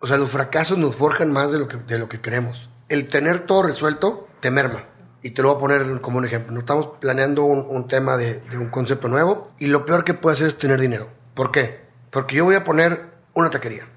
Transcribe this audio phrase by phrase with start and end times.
[0.00, 2.70] O sea, los fracasos nos forjan más de lo que, de lo que queremos.
[2.88, 4.84] El tener todo resuelto te merma.
[5.22, 6.52] Y te lo voy a poner como un ejemplo.
[6.52, 10.46] Nos estamos planeando un, tema de, un concepto nuevo y lo peor que puede hacer
[10.46, 11.10] es tener dinero.
[11.34, 11.80] ¿Por qué?
[12.10, 13.88] Porque yo voy a poner una taquería.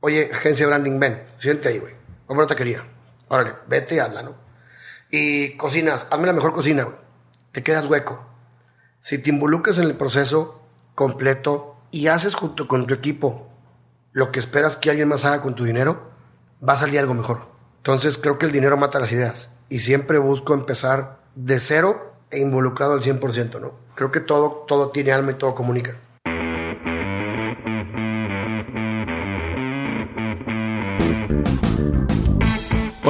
[0.00, 1.94] Oye, agencia de branding, ven, siente ahí, güey.
[2.28, 2.86] Vamos a una taquería.
[3.26, 4.36] Órale, vete y hazla, ¿no?
[5.10, 6.96] Y cocinas, hazme la mejor cocina, güey.
[7.50, 8.24] Te quedas hueco.
[9.00, 10.62] Si te involucras en el proceso
[10.94, 13.48] completo y haces junto con tu equipo
[14.18, 16.10] lo que esperas que alguien más haga con tu dinero,
[16.68, 17.42] va a salir algo mejor.
[17.76, 22.40] Entonces creo que el dinero mata las ideas y siempre busco empezar de cero e
[22.40, 23.74] involucrado al 100%, ¿no?
[23.94, 25.98] Creo que todo, todo tiene alma y todo comunica.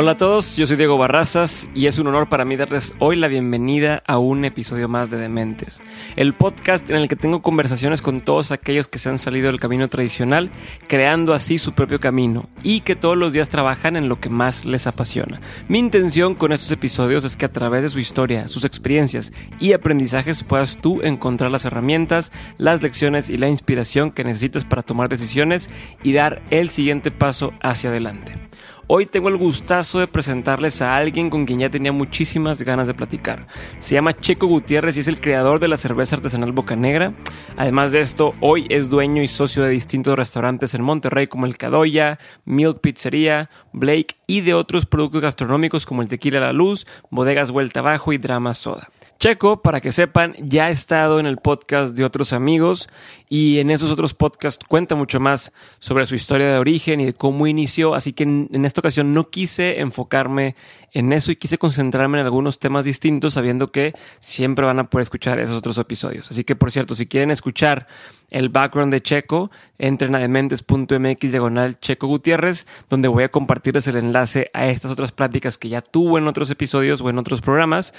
[0.01, 3.17] Hola a todos, yo soy Diego Barrazas y es un honor para mí darles hoy
[3.17, 5.81] la bienvenida a un episodio más de Dementes,
[6.15, 9.59] el podcast en el que tengo conversaciones con todos aquellos que se han salido del
[9.59, 10.53] camino tradicional,
[10.87, 14.65] creando así su propio camino y que todos los días trabajan en lo que más
[14.65, 15.41] les apasiona.
[15.67, 19.73] Mi intención con estos episodios es que a través de su historia, sus experiencias y
[19.73, 25.09] aprendizajes puedas tú encontrar las herramientas, las lecciones y la inspiración que necesitas para tomar
[25.09, 25.69] decisiones
[26.05, 28.49] y dar el siguiente paso hacia adelante.
[28.91, 32.95] Hoy tengo el gustazo de presentarles a alguien con quien ya tenía muchísimas ganas de
[32.95, 33.47] platicar.
[33.81, 37.13] Se llama Checo Gutiérrez y es el creador de la cerveza artesanal Boca Negra.
[37.59, 41.59] Además de esto, hoy es dueño y socio de distintos restaurantes en Monterrey como el
[41.59, 47.51] Cadoya, Milk Pizzería, Blake y de otros productos gastronómicos como el Tequila La Luz, Bodegas
[47.51, 48.89] Vuelta Abajo y Drama Soda.
[49.19, 52.89] Checo, para que sepan, ya ha estado en el podcast de otros amigos
[53.29, 57.15] y en esos otros podcasts cuenta mucho más sobre su historia de origen y de
[57.15, 60.55] cómo inició, así que en, esta ocasión no quise enfocarme
[60.93, 65.03] en eso y quise concentrarme en algunos temas distintos sabiendo que siempre van a poder
[65.03, 66.31] escuchar esos otros episodios.
[66.31, 67.89] Así que, por cierto, si quieren escuchar
[68.31, 73.97] el background de Checo, entren a dementes.mx diagonal Checo Gutiérrez, donde voy a compartirles el
[73.97, 77.93] enlace a estas otras pláticas que ya tuvo en otros episodios o en otros programas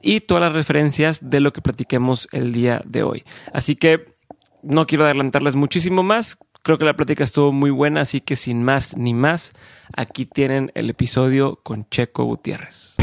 [0.00, 3.24] y todas las referencias de lo que platiquemos el día de hoy.
[3.54, 4.14] Así que
[4.62, 6.36] no quiero adelantarles muchísimo más.
[6.62, 9.54] Creo que la plática estuvo muy buena, así que sin más ni más,
[9.96, 12.96] aquí tienen el episodio con Checo Gutiérrez.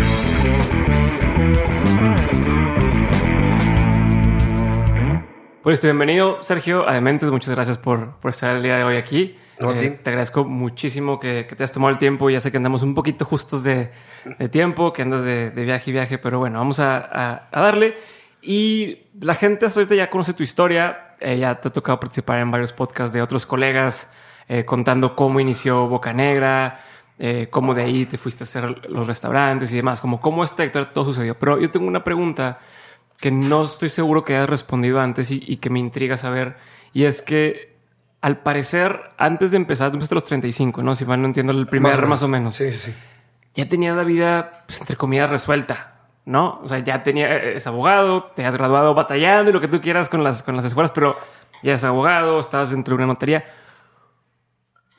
[5.63, 6.87] Pues bienvenido, Sergio.
[6.87, 9.35] Además, muchas gracias por, estar el día de hoy aquí.
[9.59, 12.29] Eh, te agradezco muchísimo que, te has tomado el tiempo.
[12.29, 13.89] Ya sé que andamos un poquito justos de,
[14.51, 17.97] tiempo, que andas de, viaje y viaje, pero bueno, vamos a, darle.
[18.41, 21.15] Y la gente hasta ahorita ya conoce tu historia.
[21.19, 24.07] Eh, ya te ha tocado participar en varios podcasts de otros colegas
[24.47, 26.79] eh, contando cómo inició Boca Negra,
[27.49, 30.93] cómo de ahí te fuiste a hacer los restaurantes y demás, como cómo esta historia
[30.93, 31.37] todo sucedió.
[31.39, 32.59] Pero yo tengo una pregunta
[33.19, 36.57] que no estoy seguro que hayas respondido antes y, que me intriga saber.
[36.93, 37.76] Y es que,
[38.21, 40.95] al parecer, antes de empezar, tú empezaste a los 35, ¿no?
[40.95, 42.55] Si mal no entiendo, el primer más, o menos.
[42.55, 42.93] Sí, sí, sí.
[43.53, 45.95] Ya tenía la vida, pues, entre comillas, resuelta,
[46.25, 46.59] ¿no?
[46.63, 50.09] O sea, ya tenía, es abogado, te has graduado batallando y lo que tú quieras
[50.09, 51.17] con las, con las escuelas, pero
[51.63, 53.45] ya es abogado, estabas dentro de una notaría.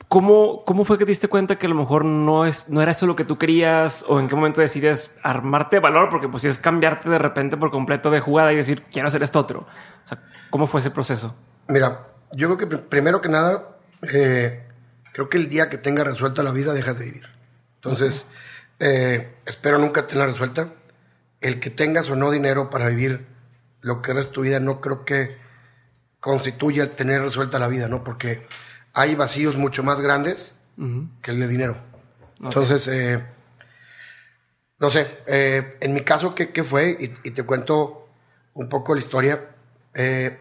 [0.07, 2.93] ¿Cómo, ¿Cómo fue que te diste cuenta que a lo mejor no, es, no era
[2.93, 4.03] eso lo que tú querías?
[4.07, 6.09] ¿O en qué momento decides armarte de valor?
[6.09, 9.21] Porque pues si es cambiarte de repente por completo de jugada y decir, quiero hacer
[9.21, 9.59] esto otro.
[9.59, 11.35] O sea, ¿cómo fue ese proceso?
[11.67, 13.77] Mira, yo creo que primero que nada,
[14.13, 14.63] eh,
[15.13, 17.29] creo que el día que tenga resuelta la vida, dejas de vivir.
[17.75, 18.25] Entonces,
[18.79, 20.73] eh, espero nunca tenerla resuelta.
[21.41, 23.25] El que tengas o no dinero para vivir
[23.81, 25.37] lo que eres tu vida, no creo que
[26.19, 28.03] constituya tener resuelta la vida, ¿no?
[28.03, 28.45] Porque
[28.93, 30.53] hay vacíos mucho más grandes
[31.21, 31.77] que el de dinero.
[32.41, 33.21] Entonces, eh,
[34.79, 36.97] no sé, eh, en mi caso, ¿qué, fue?
[37.23, 38.07] Y, te cuento
[38.53, 39.49] un poco la historia.
[39.93, 40.39] Eh,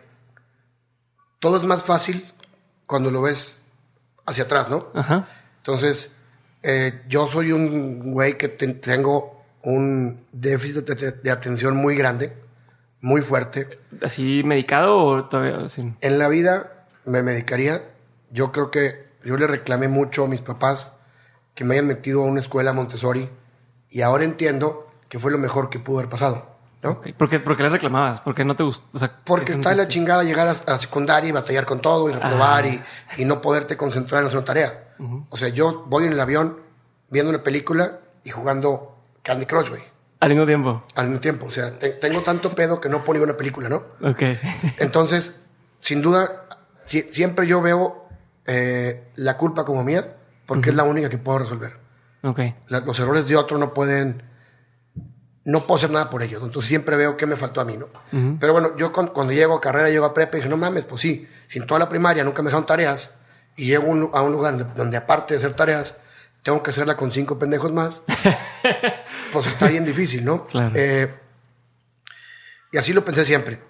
[1.38, 2.32] todo es más fácil
[2.86, 3.60] cuando lo ves
[4.26, 4.88] hacia atrás, ¿no?
[5.58, 6.12] Entonces,
[7.08, 12.32] yo soy un güey que tengo un déficit de, atención muy grande,
[13.00, 13.78] muy fuerte.
[14.02, 15.58] ¿Así medicado o todavía?
[16.00, 17.82] En la vida me medicaría
[18.30, 20.92] yo creo que yo le reclamé mucho a mis papás
[21.54, 23.28] que me hayan metido a una escuela Montessori
[23.90, 26.57] y ahora entiendo que fue lo mejor que pudo haber pasado.
[26.82, 27.00] ¿No?
[27.00, 28.20] ¿Por, qué, le reclamabas?
[28.20, 28.86] ¿Por qué no te gustó?
[29.24, 32.66] Porque está en la chingada llegar a, la secundaria y batallar con todo y reprobar
[32.66, 34.94] y, no poderte concentrar en una tarea.
[35.30, 36.60] O sea, yo voy en el avión
[37.10, 39.82] viendo una película y jugando Candy Crush, güey.
[40.20, 40.84] Al mismo tiempo.
[40.96, 41.46] Al mismo tiempo.
[41.46, 43.84] O sea, te- tengo tanto pedo que no puedo ni ver una película, ¿no?
[44.02, 44.22] Ok.
[44.78, 45.36] Entonces,
[45.78, 46.46] sin duda,
[46.84, 48.08] si- siempre yo veo
[48.46, 50.16] eh, la culpa como mía
[50.46, 51.76] porque es la única que puedo resolver.
[52.22, 52.40] ok.
[52.68, 54.22] La- los errores de otro no pueden.
[55.50, 56.40] No puedo hacer nada por ellos.
[56.40, 56.46] ¿no?
[56.46, 57.88] Entonces siempre veo qué me faltó a mí, ¿no?
[58.38, 60.84] Pero bueno, yo con- cuando llego a carrera, llego a prepa y dije, no mames,
[60.84, 63.14] pues sí, si en toda la primaria nunca me dejaron tareas
[63.56, 65.96] y llego a un lu- a un lugar donde, donde aparte de hacer tareas,
[66.42, 68.02] tengo que hacerla con cinco pendejos más,
[69.32, 70.44] pues está bien difícil, ¿no?
[70.46, 70.72] Claro.
[70.74, 71.14] Eh,
[72.72, 73.60] y así lo pensé siempre.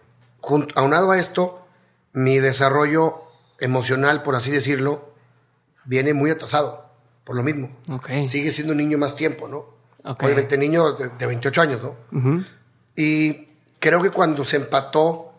[0.40, 1.66] Jun- aunado a esto,
[2.12, 3.22] mi desarrollo
[3.60, 5.12] emocional, por así decirlo,
[5.84, 6.90] viene muy atrasado,
[7.24, 7.70] por lo mismo.
[7.88, 8.10] Ok.
[8.26, 9.77] Sigue siendo un niño más tiempo, ¿no?
[10.10, 10.22] Ok.
[10.24, 11.96] Obviamente niño de, de 28 años, ¿no?
[12.96, 15.32] Y creo que cuando se empató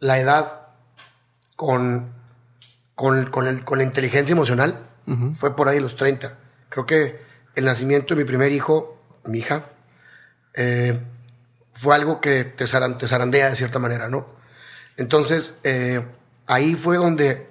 [0.00, 0.62] la edad
[1.56, 2.12] con,
[2.94, 4.86] con, con el- con la inteligencia emocional,
[5.34, 6.36] fue por ahí los 30.
[6.68, 7.20] Creo que
[7.54, 9.64] el nacimiento de mi primer hijo, mi hija,
[10.54, 11.00] eh,
[11.72, 14.26] fue algo que te, zaran- te zarandea de cierta manera, ¿no?
[14.96, 16.04] Entonces, eh,
[16.46, 17.48] ahí fue donde,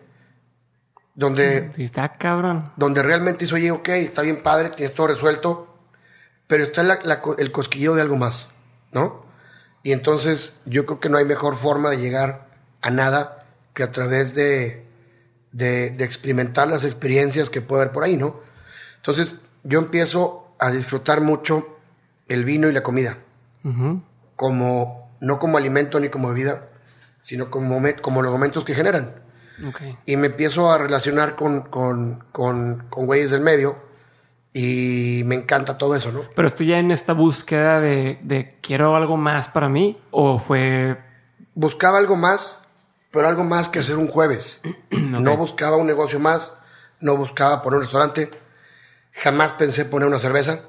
[1.15, 2.63] donde Sí, está cabrón.
[2.75, 5.76] donde realmente hizo, oye, ok, está bien padre, tienes todo resuelto,
[6.47, 8.49] pero está la- la co- el cosquillo de algo más,
[8.91, 9.25] ¿no?
[9.83, 12.47] Y entonces yo creo que no hay mejor forma de llegar
[12.81, 14.85] a nada que a través de,
[15.51, 18.39] de, de experimentar las experiencias que puede haber por ahí, ¿no?
[18.97, 21.77] Entonces yo empiezo a disfrutar mucho
[22.27, 23.17] el vino y la comida,
[24.35, 26.67] como, no como alimento ni como bebida,
[27.21, 29.15] sino como, como los momentos que generan
[30.05, 33.75] y me empiezo a relacionar con, con, con, con güeyes del medio
[34.59, 36.24] y me encanta todo eso, ¿no?
[36.36, 40.98] Pero estoy ya en esta búsqueda de, de quiero algo más para mí o fue...
[41.54, 42.63] Buscaba algo más,
[43.12, 44.62] pero algo más que hacer un jueves.
[44.89, 46.56] No buscaba un negocio más,
[47.00, 48.31] no buscaba poner un restaurante,
[49.13, 50.62] jamás pensé poner una cerveza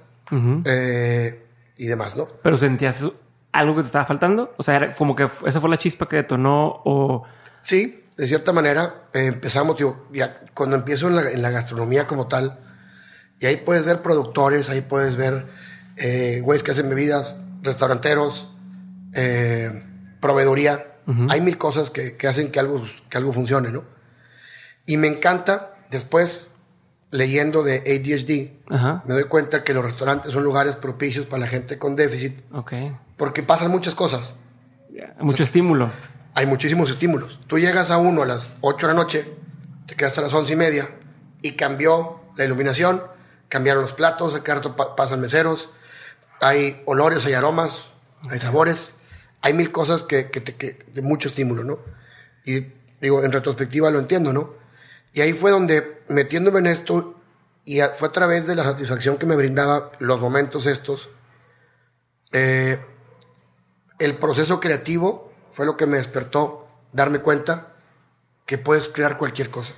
[0.65, 1.47] eh,
[1.77, 2.27] y demás, ¿no?
[2.43, 3.05] Pero sentías
[3.53, 4.55] algo que te estaba faltando.
[4.59, 7.25] O sea, era como que esa fue la chispa que detonó o...
[7.63, 9.77] Sí, de cierta manera eh, empezamos,
[10.13, 12.68] ya cuando empiezo en la, en la gastronomía como tal,
[13.41, 15.47] y ahí puedes ver productores, ahí puedes ver
[15.97, 18.51] eh, güeyes que hacen bebidas, restauranteros,
[19.15, 19.85] eh,
[20.21, 20.85] proveeduría.
[21.31, 23.83] Hay mil cosas que, que hacen que algo, que algo funcione, ¿no?
[24.85, 26.51] Y me encanta, después,
[27.11, 29.03] leyendo de ADHD, Ajá.
[29.07, 32.75] me doy cuenta que los restaurantes son lugares propicios para la gente con déficit, Ok.
[33.17, 34.35] porque pasan muchas cosas.
[35.21, 35.91] Mucho estímulo.
[36.35, 37.41] hay muchísimos estímulos.
[37.47, 39.33] Tú llegas a uno a las 8 de la noche,
[39.87, 40.89] te quedas hasta las 11 y media
[41.41, 43.03] y cambió la iluminación,
[43.49, 45.71] cambiaron los platos, acá rato pa- pasan meseros,
[46.41, 47.91] hay olores, hay aromas,
[48.31, 48.95] hay sabores,
[49.43, 51.79] hay mil cosas que, que te- que- de mucho estímulo, ¿no?
[52.45, 54.55] Y digo, en retrospectiva lo entiendo, ¿no?
[55.13, 57.15] Y ahí fue donde, metiéndome en esto,
[57.65, 61.11] y a- fue a través de la satisfacción que me brindaba los momentos estos,
[62.33, 62.79] eh,
[63.99, 67.75] el proceso creativo fue lo que me despertó darme cuenta
[68.47, 69.75] que puedes crear cualquier cosa.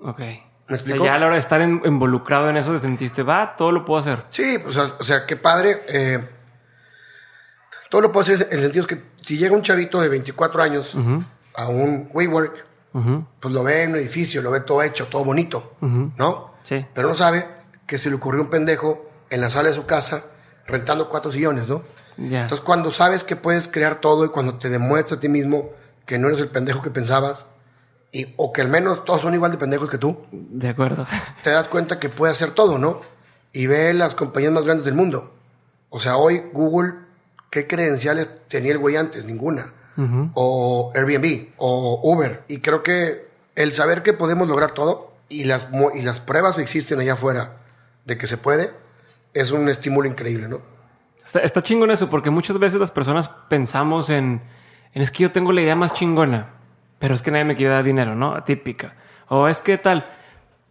[0.00, 0.20] Ok.
[0.66, 1.04] ¿Me O sea, explico?
[1.04, 3.84] ya a la hora de estar en- involucrado en eso, te sentiste, va, todo lo
[3.84, 4.24] puedo hacer.
[4.30, 5.82] Sí, o sea, o sea qué padre.
[5.88, 6.28] eh,
[7.90, 10.96] todo lo puedo hacer en el sentido que si llega un chavito de 24 años
[11.54, 12.64] a un WeWork,
[12.94, 13.26] Ujú.
[13.40, 16.54] pues lo ve en un edificio, lo ve todo hecho, todo bonito, ¿no?
[16.62, 16.84] Sí.
[16.94, 17.46] Pero no sabe
[17.86, 20.24] que se le ocurrió un pendejo en la sala de su casa
[20.66, 21.82] rentando cuatro sillones, ¿no?
[22.16, 25.70] Entonces, cuando sabes que puedes crear todo y cuando te demuestras a ti mismo
[26.06, 27.46] que no eres el pendejo que pensabas,
[28.14, 31.04] y, o que al menos todos son igual de pendejos que tú, De acuerdo.
[31.42, 33.00] te das cuenta que puedes hacer todo, ¿no?
[33.52, 35.34] Y ve las compañías más grandes del mundo.
[35.90, 36.94] O sea, hoy Google,
[37.50, 39.24] ¿qué credenciales tenía el güey antes?
[39.24, 39.72] Ninguna.
[40.34, 42.42] O Airbnb, o Uber.
[42.48, 47.00] Y creo que el saber que podemos lograr todo y las, y las pruebas existen
[47.00, 47.58] allá afuera
[48.04, 48.70] de que se puede,
[49.34, 50.60] es un estímulo increíble, ¿no?
[51.24, 54.42] Está, está chingón eso, porque muchas veces las personas pensamos en,
[54.92, 56.50] en es que yo tengo la idea más chingona,
[56.98, 58.42] pero es que nadie me quiere dar dinero, ¿no?
[58.44, 58.94] Típica.
[59.28, 60.06] O es que tal.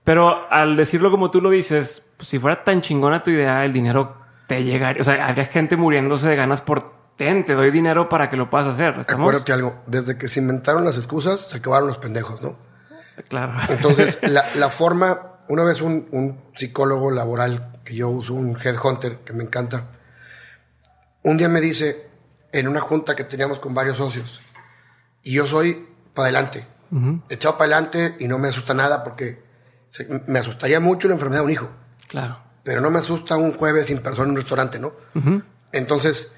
[0.03, 3.71] Pero al decirlo como tú lo dices, pues, si fuera tan chingona tu idea, el
[3.71, 5.01] dinero te llegaría.
[5.01, 8.49] O sea, habría gente muriéndose de ganas por ten, te doy dinero para que lo
[8.49, 8.97] puedas hacer.
[8.99, 9.27] ¿Estamos?
[9.27, 12.57] Acuérdate algo, desde que se inventaron las excusas, se acabaron los pendejos, ¿no?
[13.29, 13.53] Claro.
[13.69, 19.19] Entonces, la, la forma, una vez un, un psicólogo laboral que yo uso, un headhunter,
[19.19, 19.85] que me encanta,
[21.23, 22.09] un día me dice,
[22.51, 24.41] en una junta que teníamos con varios socios,
[25.21, 26.67] y yo soy para adelante,
[27.29, 29.41] echado para adelante y no me asusta nada porque
[29.89, 31.69] se- me asustaría mucho la enfermedad de un hijo,
[32.07, 32.39] claro.
[32.63, 34.93] pero no me asusta un jueves sin persona en un restaurante, ¿no?
[35.71, 36.31] Entonces,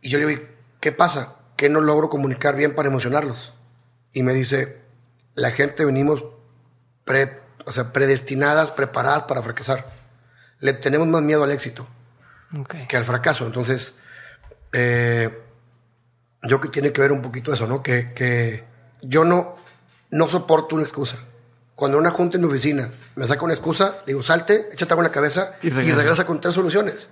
[0.00, 0.42] y yo le digo,
[0.80, 1.36] ¿qué pasa?
[1.56, 3.54] Que no logro comunicar bien para emocionarlos.
[4.12, 4.80] Y me dice,
[5.34, 6.24] la gente venimos
[7.04, 9.86] pre, o sea, predestinadas, preparadas para fracasar.
[10.58, 11.86] Le tenemos más miedo al éxito
[12.88, 13.46] que al fracaso.
[13.46, 13.94] Entonces,
[14.72, 15.30] eh,
[16.42, 17.82] yo que tiene que ver un poquito eso, ¿no?
[17.82, 18.64] Que, que
[19.02, 19.56] yo no,
[20.10, 21.18] no soporto una excusa.
[21.74, 25.08] Cuando una junta en mi oficina me saca una excusa, digo, salte, échate agua en
[25.10, 25.96] la cabeza Y y regresa.
[25.96, 27.10] regresa, con tres soluciones.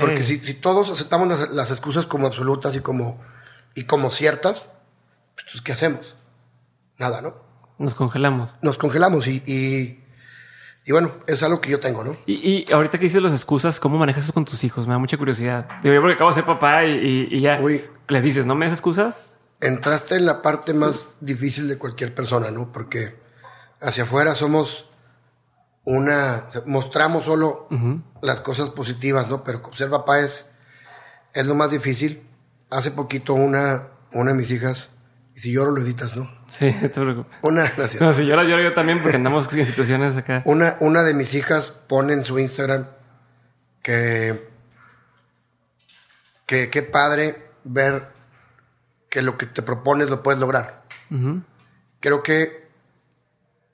[0.00, 3.20] Porque si, si todos aceptamos las, las excusas como absolutas y como,
[3.74, 4.70] y como ciertas,
[5.34, 6.16] pues, ¿qué hacemos?
[6.98, 7.34] Nada, ¿no?
[7.78, 8.54] Nos congelamos.
[8.62, 10.04] Nos congelamos y, y,
[10.84, 12.16] y bueno, es algo que yo tengo, ¿no?
[12.26, 12.34] Y,
[12.68, 14.86] y ahorita que dices las excusas, ¿cómo manejas eso con tus hijos?
[14.86, 15.66] Me da mucha curiosidad.
[15.82, 17.82] Digo, yo porque acabo de ser papá y, y- y ya Uy.
[18.08, 19.18] les dices, ¿no me das excusas?
[19.64, 22.72] Entraste en la parte más difícil de cualquier persona, ¿no?
[22.72, 23.16] Porque
[23.80, 24.88] hacia afuera somos
[25.84, 27.68] una, mostramos solo
[28.22, 29.44] las cosas positivas, ¿no?
[29.44, 30.50] Pero ser papá es,
[31.32, 32.26] es lo más difícil.
[32.70, 34.90] Hace poquito una, una de mis hijas,
[35.34, 36.30] y si lloro lo editas, ¿no?
[36.48, 37.38] Sí, no te preocupes.
[37.42, 38.00] Una, gracias.
[38.00, 40.42] No, si lloro, lloro yo también porque andamos en situaciones acá.
[40.44, 42.86] Una, una de mis hijas pone en su Instagram
[43.82, 44.54] que
[46.46, 48.13] que qué padre ver
[49.14, 50.82] que lo que te propones lo puedes lograr.
[52.00, 52.66] Creo que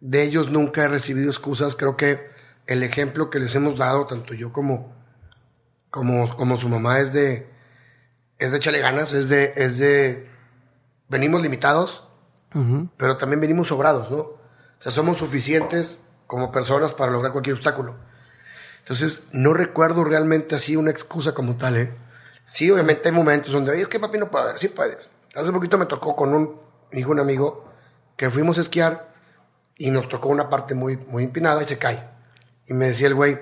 [0.01, 1.77] de ellos nunca he recibido excusas.
[1.77, 2.29] Creo que
[2.67, 4.95] el ejemplo que les hemos dado, tanto yo como,
[5.89, 7.51] como, como su mamá, es de,
[8.39, 10.29] es de échale ganas, es de, es de,
[11.09, 12.07] venimos limitados,
[12.99, 14.19] pero también venimos sobrados, ¿no?
[14.19, 14.39] O
[14.79, 17.97] sea, somos suficientes como personas para lograr cualquier obstáculo.
[18.81, 21.95] Entonces, no recuerdo realmente así una excusa como tal, ¿eh?
[22.45, 25.09] Sí, obviamente hay momentos donde, oye, es que papi no puede ver, sí puedes.
[25.41, 26.61] Hace poquito me tocó con un
[26.93, 27.65] hijo, un amigo,
[28.17, 29.13] que fuimos a esquiar
[29.77, 32.09] y nos tocó una parte muy, muy empinada y se cae.
[32.67, 33.39] Y me decía el güey,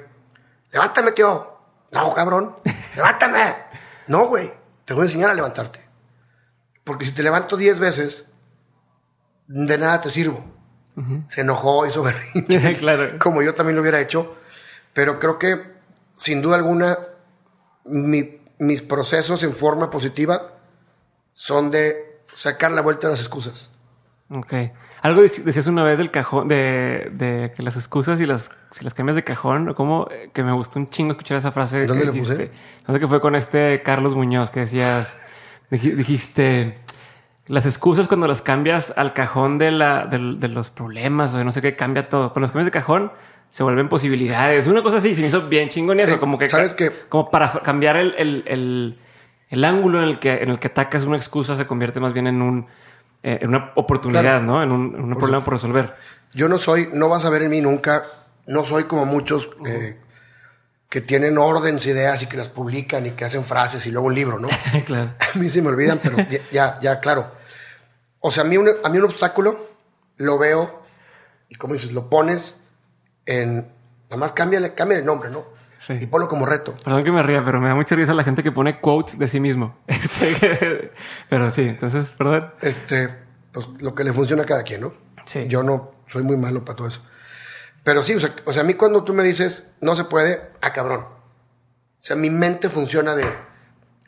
[0.73, 1.57] levántame, tío.
[1.90, 2.57] No, cabrón,
[2.97, 3.55] levántame.
[4.07, 4.52] No, güey,
[4.85, 5.81] te voy a enseñar a levantarte.
[6.85, 8.26] Porque si te levanto 10 veces,
[9.47, 10.45] de nada te sirvo.
[11.28, 12.76] Se enojó, hizo berrinche.
[12.78, 13.19] Claro.
[13.21, 14.35] Como yo también lo hubiera hecho.
[14.95, 15.75] Pero creo que,
[16.12, 16.99] sin duda alguna,
[17.85, 20.58] mi- mis procesos en forma positiva
[21.38, 23.71] son de sacar la vuelta a las excusas.
[24.28, 24.52] Ok.
[25.02, 28.83] Algo dec- decías una vez del cajón, de, de que las excusas y las, si
[28.83, 31.87] las cambias de cajón, como eh, que me gustó un chingo escuchar esa frase.
[31.87, 32.50] ¿Dónde que la puse?
[32.88, 35.16] No sé qué fue con este Carlos Muñoz que decías,
[35.71, 36.76] dij- dijiste,
[37.47, 41.45] las excusas cuando las cambias al cajón de, la, del- de los problemas o de
[41.45, 42.33] no sé qué, cambia todo.
[42.33, 43.12] Con los cambios de cajón
[43.50, 44.66] se vuelven posibilidades.
[44.66, 46.90] Una cosa así, se me hizo bien chingón eso, Sí, como que ¿sabes qué?
[47.09, 48.99] como para cambiar el, el- el-
[49.50, 52.26] el ángulo en el que en el que atacas una excusa se convierte más bien
[52.26, 52.67] en un
[53.23, 54.43] eh, en una oportunidad, Claro.
[54.45, 54.62] ¿no?
[54.62, 55.95] En un, en un problema por resolver.
[56.33, 58.05] Yo no soy, no vas a ver en mí nunca,
[58.47, 59.99] no soy como muchos eh,
[60.88, 64.14] que tienen órdenes, ideas y que las publican y que hacen frases y luego un
[64.14, 64.49] libro, ¿no?
[64.87, 65.14] claro.
[65.35, 67.33] A mí se me olvidan, pero ya, ya, ya, claro.
[68.21, 69.69] O sea, a mí, un, a mí un obstáculo
[70.17, 70.83] lo veo
[71.49, 72.59] y como dices, lo pones
[73.26, 73.69] en...
[74.05, 75.45] Nada más cámbiale, cámbiale el nombre, ¿no?
[75.88, 75.95] Sí.
[76.02, 76.76] Y ponlo como reto.
[76.85, 79.26] Perdón que me ría, pero me da mucha risa la gente que pone quotes de
[79.26, 79.75] sí mismo.
[79.88, 80.92] Este,
[81.30, 82.52] pero sí, entonces, perdón.
[82.61, 83.09] Este,
[83.52, 84.92] pues lo que le funciona a cada quien, ¿no?
[85.25, 85.45] Sí.
[85.49, 87.02] Yo no soy muy malo para todo eso.
[87.85, 90.50] Pero sí, o sea, o sea, a mí cuando tú me dices no se puede,
[90.61, 91.00] ah, cabrón.
[91.00, 93.25] O sea, mi mente funciona de.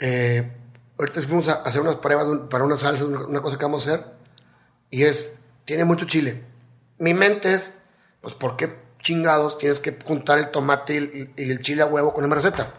[0.01, 0.53] eh,
[0.99, 3.95] ahorita fuimos a hacer unas pruebas para una salsa, una, una cosa que vamos a
[3.95, 4.07] hacer,
[4.91, 5.33] y es,
[5.65, 6.45] tiene mucho chile.
[6.99, 7.73] Mi mente es,
[8.21, 11.87] pues, ¿por qué chingados tienes que juntar el tomate y el, y el chile a
[11.87, 12.75] huevo con una receta?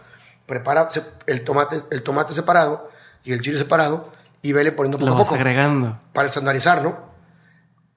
[0.46, 0.88] Prepara
[1.28, 2.90] el tomate, el tomate separado
[3.24, 4.12] y el chile separado
[4.42, 6.00] y vele poniendo poco Lo a vas poco agregando.
[6.14, 7.12] para estandarizar, ¿no?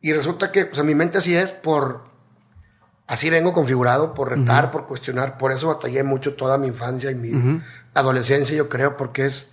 [0.00, 2.12] Y resulta que, o sea, mi mente así es por...
[3.06, 5.36] Así vengo configurado, por retar, por cuestionar.
[5.36, 7.62] Por eso batallé mucho toda mi infancia y mi
[7.94, 9.52] adolescencia, yo creo, porque es...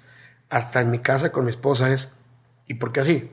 [0.50, 2.10] Hasta en mi casa con mi esposa es...
[2.68, 3.32] ¿Y por qué así?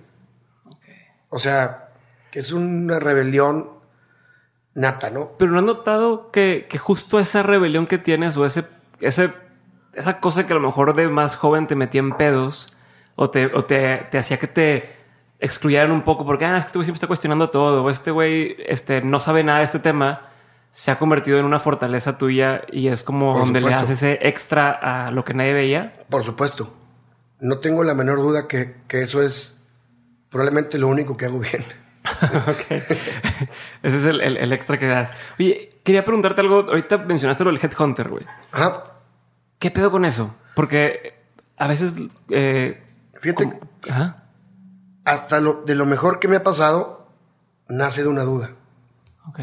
[1.29, 1.89] O sea,
[2.31, 3.71] que es una rebelión
[4.79, 5.33] nata, ¿no?
[5.39, 8.65] Pero no has notado que, que justo esa rebelión que tienes o ese,
[9.01, 9.33] ese,
[9.95, 12.67] esa cosa que a lo mejor de más joven te metía en pedos
[13.17, 14.97] o te, o te, te hacía que te
[15.41, 18.11] excluyeran un poco porque ah, es que este güey siempre está cuestionando todo o este
[18.11, 20.29] güey este, no sabe nada de este tema,
[20.71, 24.19] se ha convertido en una fortaleza tuya y es como Por donde le das ese
[24.23, 26.05] extra a lo que nadie veía.
[26.09, 26.73] Por supuesto.
[27.41, 29.57] No tengo la menor duda que, que eso es
[30.29, 31.65] probablemente lo único que hago bien.
[32.49, 32.71] Ok.
[33.83, 35.11] Ese es el, el- el extra que das.
[35.39, 36.61] Oye, quería preguntarte algo.
[36.69, 38.27] Ahorita mencionaste lo del Headhunter, güey.
[38.53, 38.85] Ajá.
[39.59, 40.35] ¿Qué pedo con eso?
[40.55, 41.15] Porque
[41.57, 41.95] a veces.
[42.31, 42.83] eh,
[43.21, 43.59] Fíjate,
[43.91, 44.23] Ajá.
[45.05, 47.09] hasta lo, de lo mejor que me ha pasado,
[47.69, 48.51] nace de una duda.
[49.29, 49.41] Ok.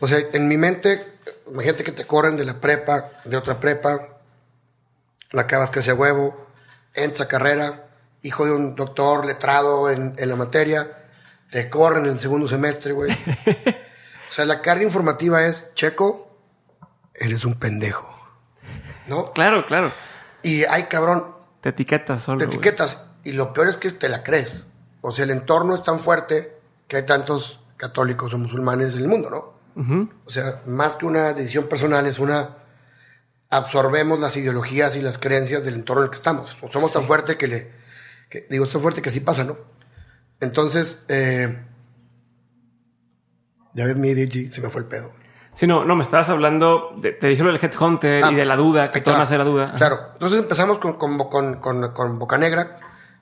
[0.00, 1.12] O sea, en mi mente,
[1.50, 4.08] imagínate que te corren de la prepa, de otra prepa,
[5.32, 6.46] la acabas casi a huevo,
[6.94, 7.84] entras a carrera,
[8.22, 10.99] hijo de un doctor letrado en, en la materia,
[11.50, 13.10] te corren en el segundo semestre, güey.
[14.30, 16.36] sea, la carga informativa es, Checo,
[17.14, 18.16] eres un pendejo.
[19.06, 19.24] ¿No?
[19.26, 19.92] Claro, claro.
[20.42, 22.38] Y, ay, cabrón, Te etiquetas solo.
[22.38, 23.02] te etiquetas.
[23.24, 24.66] Y lo peor es que te la crees.
[25.00, 26.56] O sea, el entorno es tan fuerte
[26.88, 29.60] que hay tantos católicos o musulmanes en el mundo, ¿no?
[30.26, 32.56] O sea, más que una decisión personal, es una.
[33.48, 36.56] Absorbemos las ideologías y las creencias del entorno en el que estamos.
[36.60, 37.70] O somos tan fuerte que le.
[38.28, 39.56] que- digo, es tan fuerte que así pasa, ¿no?
[40.40, 41.58] Entonces, eh,
[43.74, 45.12] ya ves mi ADHD, se me fue el pedo.
[45.54, 48.44] Sí, no, no, me estabas hablando, de- te dije lo del Headhunter Ah, y de
[48.44, 49.74] la duda, que van a la duda.
[49.76, 49.98] Claro.
[50.14, 52.78] Entonces empezamos con, con, con, con- con Boca Negra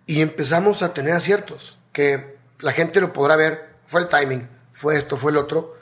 [0.06, 1.78] y empezamos a tener aciertos.
[1.92, 3.76] Que la gente lo podrá ver.
[3.86, 5.74] Fue el timing, fue esto, fue el otro.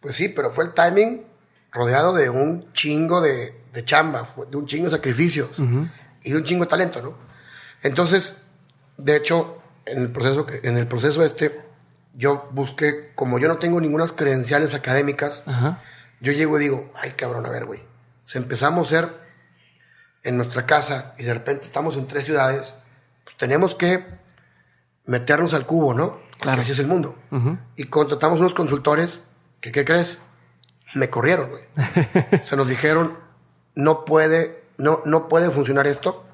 [0.00, 1.24] Pues sí, pero fue el timing
[1.72, 5.58] rodeado de un chingo de, de chamba, de un chingo de sacrificios
[6.22, 7.14] y de un chingo de talento, ¿no?
[7.82, 8.36] Entonces,
[8.96, 11.60] de hecho, en el proceso, que- en el proceso este,
[12.14, 15.80] yo busqué, como yo no tengo ninguna credenciales académicas, Ajá.
[16.20, 17.82] yo llego y digo, ay cabrón, a ver, güey.
[18.26, 19.12] Si empezamos a ser
[20.22, 22.74] en nuestra casa y de repente estamos en tres ciudades,
[23.24, 24.04] pues tenemos que
[25.04, 26.12] meternos al cubo, ¿no?
[26.30, 26.60] Porque Claro.
[26.62, 27.16] así es el mundo.
[27.76, 29.22] Y contratamos unos consultores
[29.60, 30.18] que, ¿qué crees?
[30.94, 31.64] Me corrieron, güey.
[32.44, 33.18] Se nos dijeron,
[33.74, 36.24] no puede, no, no puede funcionar esto.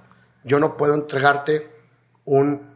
[0.44, 1.70] Yo no puedo entregarte
[2.24, 2.67] un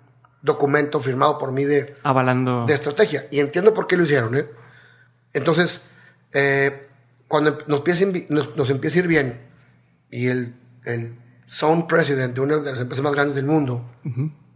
[0.43, 2.67] documento firmado por mí de, Avalando.
[2.67, 3.27] de estrategia.
[3.31, 4.47] Y entiendo por qué lo hicieron, ¿eh?
[5.33, 5.83] Entonces,
[6.33, 6.89] eh,
[7.29, 9.41] cuando nos empieza, nos, nos empieza a ir bien
[10.11, 13.89] y el, el Zone President de una de las empresas más grandes del mundo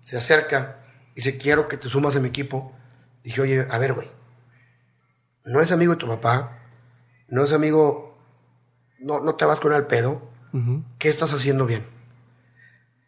[0.01, 0.79] se acerca
[1.13, 2.75] y dice, quiero que te sumas a mi equipo,
[3.25, 4.09] dije, oye, a ver, güey,
[5.45, 6.59] no es amigo de tu papá,
[7.29, 8.19] no es amigo,
[8.99, 10.85] no, no te vas con al pedo, Ujú.
[10.99, 11.85] ¿qué estás haciendo bien?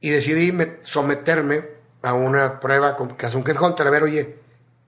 [0.00, 1.64] Y decidí me- someterme
[2.02, 4.38] a una prueba con- que hace un headhunter, a ver, oye,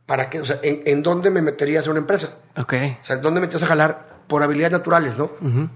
[0.06, 0.40] ¿para qué?
[0.40, 2.34] O sea, ¿en, en dónde me meterías a una empresa?
[2.56, 2.74] Ok.
[3.00, 4.10] O sea, ¿dónde me metías a jalar?
[4.28, 5.32] Por habilidades naturales, ¿no?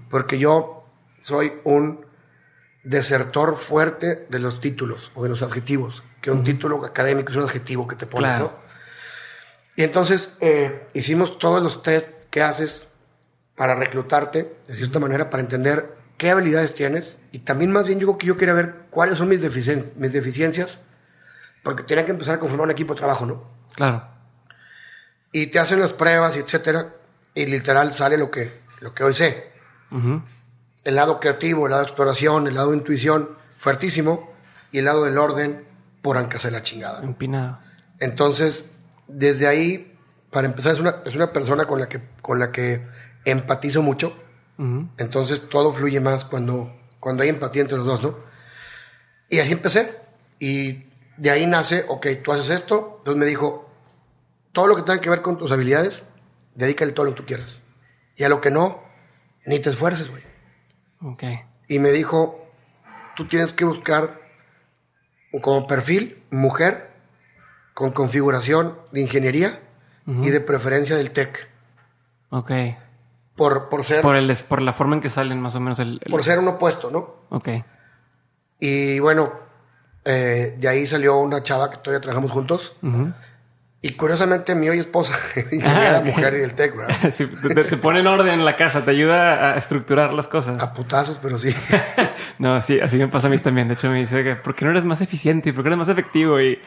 [0.09, 0.85] Porque yo
[1.19, 2.05] soy un
[2.83, 7.43] desertor fuerte de los títulos o de los adjetivos, que un título académico es un
[7.43, 8.53] adjetivo que te pones, Claro.
[8.55, 8.65] ¿no?
[9.75, 12.87] Y entonces eh, hicimos todos los tests que haces
[13.55, 17.17] para reclutarte, de cierta manera, para entender qué habilidades tienes.
[17.33, 20.13] Y también más bien yo creo que yo quería ver cuáles son mis, deficien- mis
[20.13, 20.79] deficiencias,
[21.65, 23.43] porque tenía que empezar a conformar un equipo de trabajo, ¿no?
[23.73, 24.07] Claro.
[25.31, 26.93] Y te hacen las pruebas y etcétera,
[27.33, 29.51] y literal sale lo que, lo que hoy sé.
[29.89, 30.21] Ujú.
[30.83, 34.31] El lado creativo, el lado de exploración, el lado de intuición, fuertísimo,
[34.71, 35.65] y el lado del orden,
[36.03, 37.01] por ancasar la chingada.
[37.01, 37.07] ¿no?
[37.07, 37.57] Empinado.
[37.99, 38.65] Entonces,
[39.07, 39.97] desde ahí,
[40.29, 42.85] para empezar, es una, es una persona con la que, con la que
[43.25, 44.15] empatizo mucho.
[44.59, 44.87] Ujú.
[44.99, 48.19] Entonces todo fluye más cuando, cuando hay empatía entre los dos, ¿no?
[49.31, 49.99] Y así empecé.
[50.39, 50.85] Y
[51.17, 52.95] de ahí nace, ok, tú haces esto.
[52.99, 53.69] Entonces me dijo,
[54.51, 56.03] todo lo que tenga que ver con tus habilidades,
[56.55, 57.61] dedícale todo lo que tú quieras.
[58.15, 58.81] Y a lo que no,
[59.45, 60.23] ni te esfuerces, güey.
[61.01, 61.23] Ok.
[61.67, 62.45] Y me dijo,
[63.15, 64.19] tú tienes que buscar
[65.41, 66.91] como perfil mujer
[67.73, 69.59] con configuración de ingeniería
[70.07, 71.49] y de preferencia del tech.
[72.29, 72.51] Ok.
[73.35, 75.79] Por, por, ser, Por, por, el, por la forma en que salen más o menos
[75.79, 75.99] el...
[76.05, 77.25] el- ser un opuesto, ¿no?
[77.29, 77.49] Ok.
[78.59, 79.33] Y bueno,
[80.05, 82.73] eh, de ahí salió una chava que todavía trabajamos juntos.
[82.81, 83.11] Ujú.
[83.81, 85.13] Y curiosamente, mi hoy esposa,
[85.51, 86.05] ingeniera Ah, ok.
[86.05, 86.95] mujer y del tech, ¿verdad?
[87.11, 90.61] Sí, te, te pone en orden en la casa, te ayuda a estructurar las cosas.
[90.61, 91.53] A putazos, pero sí.
[92.39, 93.67] No, sí, así me pasa a mí también.
[93.67, 95.53] De hecho, me dice que ¿por qué no eres más eficiente?
[95.53, 96.39] ¿Por qué eres más efectivo?
[96.41, 96.59] Y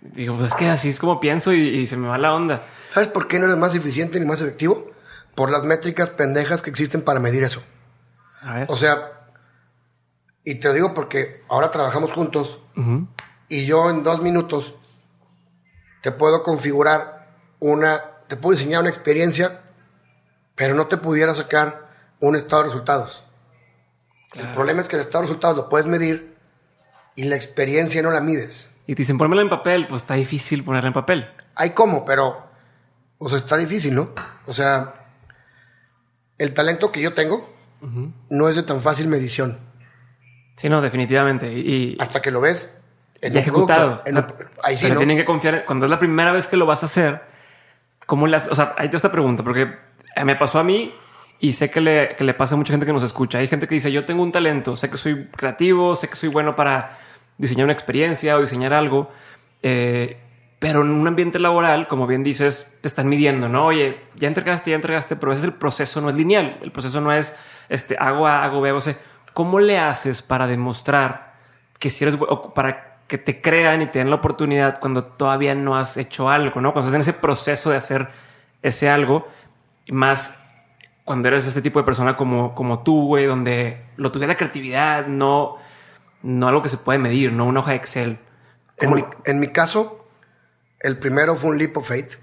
[0.00, 2.62] digo, pues es que así es como pienso y, y se me va la onda.
[2.90, 4.90] ¿Sabes por qué no eres más eficiente ni más efectivo?
[5.34, 7.62] Por las métricas pendejas que existen para medir eso.
[8.42, 8.66] A ver.
[8.70, 9.12] O sea,
[10.44, 13.06] y te lo digo porque ahora trabajamos juntos Ujú.
[13.48, 14.74] y yo en dos minutos
[16.02, 17.28] te puedo configurar
[17.60, 19.60] una, te puedo diseñar una experiencia,
[20.54, 21.88] pero no te pudiera sacar
[22.20, 23.24] un estado de resultados.
[24.34, 26.34] El problema es que el estado de resultados lo puedes medir
[27.14, 28.70] y la experiencia no la mides.
[28.86, 29.86] Y te dicen, pónmelo en papel.
[29.86, 31.28] Pues está difícil ponerla en papel.
[31.54, 32.46] Hay cómo, pero,
[33.18, 34.10] o sea, está difícil, ¿no?
[34.46, 34.94] O sea,
[36.38, 37.52] el talento que yo tengo
[38.30, 39.58] no es de tan fácil medición.
[40.56, 41.52] Sí, no, definitivamente.
[41.52, 42.74] Y, Hasta que lo ves
[43.20, 44.02] en ejecutado.
[44.02, 44.98] producto, en un- ahí sí, Pero ¿no?
[45.00, 45.64] tienen que confiar.
[45.64, 47.22] Cuando es la primera vez que lo vas a hacer,
[48.06, 48.50] ¿cómo haces?
[48.50, 49.62] O sea, ahí te esta pregunta, porque
[50.16, 50.94] eh, me pasó a mí
[51.40, 53.38] y sé que le, que le pasa a mucha gente que nos escucha.
[53.38, 56.28] Hay gente que dice, yo tengo un talento, sé que soy creativo, sé que soy
[56.28, 56.98] bueno para
[57.38, 59.10] diseñar una experiencia o diseñar algo,
[59.62, 60.18] eh,
[60.60, 63.66] pero en un ambiente laboral, como bien dices, te están midiendo, ¿no?
[63.66, 66.58] Oye, ya entregaste, ya entregaste, pero ese es el proceso, no es lineal.
[66.62, 67.34] El proceso no es,
[67.68, 68.96] este, hago A, hago B, hago C.
[69.34, 71.34] ¿Cómo le haces para demostrar
[71.78, 75.54] que si eres o para que te crean y te den la oportunidad cuando todavía
[75.54, 76.72] no has hecho algo, ¿no?
[76.72, 78.08] Cuando estás en ese proceso de hacer
[78.62, 79.28] ese algo,
[79.84, 80.32] Y más
[81.04, 85.06] cuando eres este tipo de persona como, como tú, güey, donde lo tuve la creatividad,
[85.06, 85.56] no,
[86.22, 88.18] no algo que se puede medir, no una hoja de Excel.
[88.78, 90.06] En mi, en mi, caso,
[90.80, 92.14] el primero fue un leap of faith,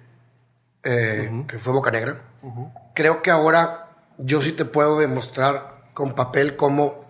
[0.84, 2.22] eh, que fue Boca Negra.
[2.96, 7.04] Creo que ahora yo sí te puedo demostrar con papel cómo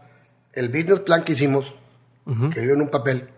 [0.52, 1.76] el business plan que hicimos,
[2.52, 3.30] que vio en un papel,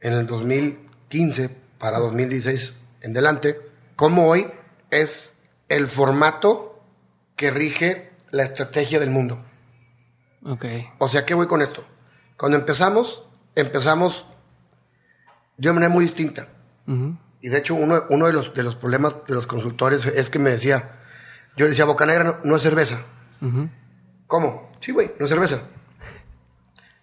[0.00, 3.58] en el 2015 para 2016 en delante,
[3.96, 4.46] como hoy
[4.92, 5.34] es
[5.68, 6.80] el formato
[7.34, 9.44] que rige la estrategia del mundo.
[10.44, 10.64] Ok.
[10.98, 11.84] O sea, ¿qué voy con esto?
[12.36, 13.24] Cuando empezamos,
[13.56, 14.26] empezamos
[15.56, 16.46] de una manera muy distinta.
[17.40, 20.38] Y de hecho, uno, uno de, los, de los problemas de los consultores es que
[20.38, 21.00] me decía,
[21.56, 23.00] yo le decía, Boca Negra no, es cerveza.
[24.28, 24.70] ¿Cómo?
[24.80, 25.58] Sí, güey, no es cerveza.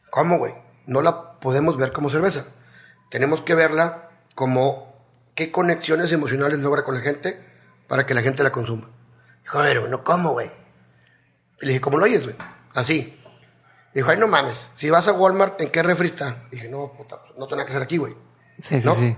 [0.10, 0.54] ¿Cómo, güey?
[0.86, 2.46] No la podemos ver como cerveza.
[3.10, 4.96] Tenemos que verla como
[5.36, 7.44] qué conexiones emocionales logra con la gente
[7.88, 8.90] para que la gente la consuma.
[9.44, 10.50] Dijo, a ver, no, ¿cómo, güey?
[11.60, 12.38] Le dije, ¿cómo lo oyes, güey?
[12.74, 13.20] Así.
[13.94, 16.44] Dijo, ay, no mames, si vas a Walmart, ¿en qué refri está?
[16.52, 18.14] Dije, no, puta, no tengo que hacer aquí, güey.
[18.60, 19.18] Sí, sí, sí.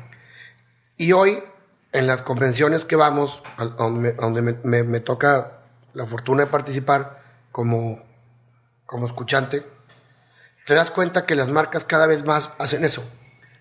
[0.98, 1.44] Y hoy,
[1.94, 5.60] en las convenciones que vamos, a donde, me, toca
[5.94, 7.24] la fortuna de participar
[7.58, 8.04] como,
[8.86, 9.66] como escuchante,
[10.68, 13.04] te das cuenta que las marcas cada vez más hacen eso.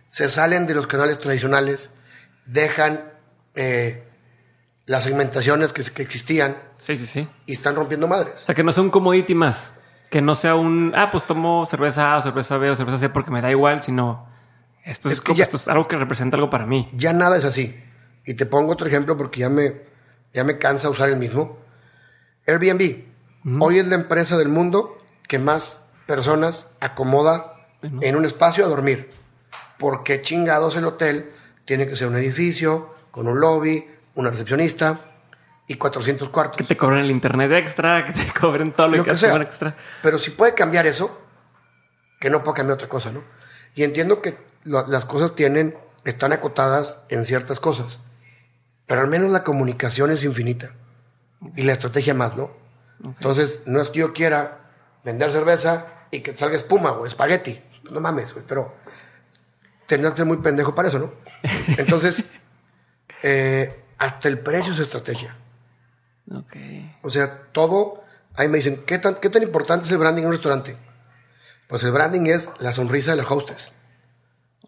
[0.07, 1.93] Se salen de los canales tradicionales,
[2.45, 3.11] dejan
[3.55, 4.07] eh,
[4.85, 6.59] las segmentaciones que, que, existían.
[6.77, 7.27] Sí, sí, sí.
[7.47, 8.35] Y están rompiendo madres.
[8.35, 9.73] O sea, que no sea un commodity más.
[10.11, 13.09] Que no sea un, ah, pues tomo cerveza A o cerveza B o cerveza C
[13.09, 14.29] porque me da igual, sino
[14.85, 16.91] esto es, esto es algo que representa algo para mí.
[16.93, 17.83] Ya nada es así.
[18.27, 19.87] Y te pongo otro ejemplo porque ya me,
[20.35, 21.57] ya me cansa usar el mismo.
[22.47, 23.15] Airbnb.
[23.61, 29.11] Hoy es la empresa del mundo que más personas acomoda en un espacio a dormir.
[29.79, 31.33] Porque chingados el hotel
[31.65, 34.99] tiene que ser un edificio con un lobby, una recepcionista
[35.69, 36.57] y 400 cuartos.
[36.57, 39.37] Que te cobren el internet extra, que te cobren todo lo, que, sea.
[39.37, 39.77] extra.
[40.03, 41.21] Pero si puede cambiar eso,
[42.19, 43.23] que no puede cambiar otra cosa, ¿no?
[43.77, 48.01] Y entiendo que las cosas tienen, están acotadas en ciertas cosas,
[48.87, 50.73] pero al menos la comunicación es infinita
[51.57, 52.65] y la estrategia más, ¿no?
[53.03, 54.71] Entonces, no es que yo quiera
[55.05, 58.75] vender cerveza y que salga espuma o espagueti, no mames, güey, pero
[59.87, 61.13] tendrás que ser muy pendejo para eso, ¿no?
[61.79, 62.25] Entonces,
[63.23, 65.37] eh, hasta el precio es estrategia.
[67.03, 68.03] O sea, todo,
[68.35, 70.77] ahí me dicen, ¿qué tan, ¿qué tan importante es el branding en un restaurante?
[71.69, 73.73] Pues el branding es la sonrisa de la hostess.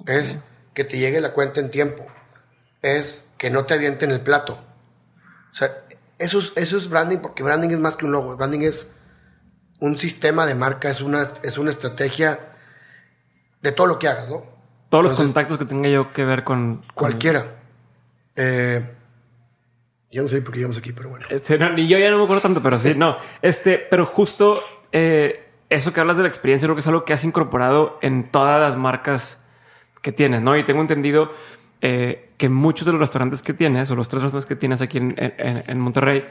[0.06, 0.38] Es
[0.74, 2.06] que te llegue la cuenta en tiempo.
[2.82, 4.64] Es que no te avienten el plato.
[5.50, 5.84] O sea,
[6.18, 8.36] eso es, eso es branding porque branding es más que un logo.
[8.36, 8.88] Branding es
[9.80, 12.40] un sistema de marca, es una, es una estrategia
[13.62, 14.44] de todo lo que hagas, ¿no?
[14.88, 16.80] Todos los contactos que tenga yo que ver con...
[16.94, 17.58] Cualquiera.
[18.36, 18.82] Eh,
[20.10, 21.26] ya no sé por qué llegamos aquí, pero bueno.
[21.28, 23.18] Este, ni yo ya no me acuerdo tanto, pero sí, no.
[23.42, 24.60] Este, pero justo
[24.92, 28.30] eh, eso que hablas de la experiencia, creo que es algo que has incorporado en
[28.30, 29.38] todas las marcas
[30.00, 30.56] que tienes, ¿no?
[30.56, 31.32] Y tengo entendido
[31.80, 34.98] eh, que muchos de los restaurantes que tienes, o los tres restaurantes que tienes aquí
[34.98, 36.24] en, Monterrey,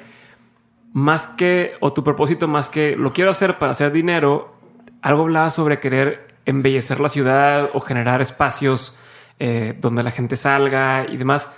[0.94, 4.56] más que, o tu propósito más que lo quiero hacer para hacer dinero,
[5.02, 8.98] algo hablaba sobre querer embellecer la ciudad o generar espacios
[9.40, 11.50] eh, donde la gente salga y demás.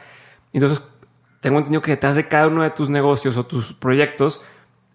[0.52, 0.84] Entonces,
[1.40, 4.42] tengo entendido que detrás de cada uno de tus negocios o tus proyectos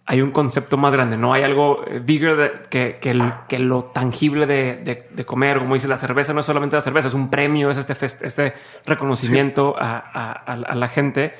[0.07, 1.33] hay un concepto más grande, ¿no?
[1.33, 6.41] Hay algo eh, bigger que, que, lo tangible de, comer, como dice la cerveza, no
[6.41, 8.53] es solamente la cerveza, es un premio, es este, este
[8.85, 11.33] reconocimiento a, la gente.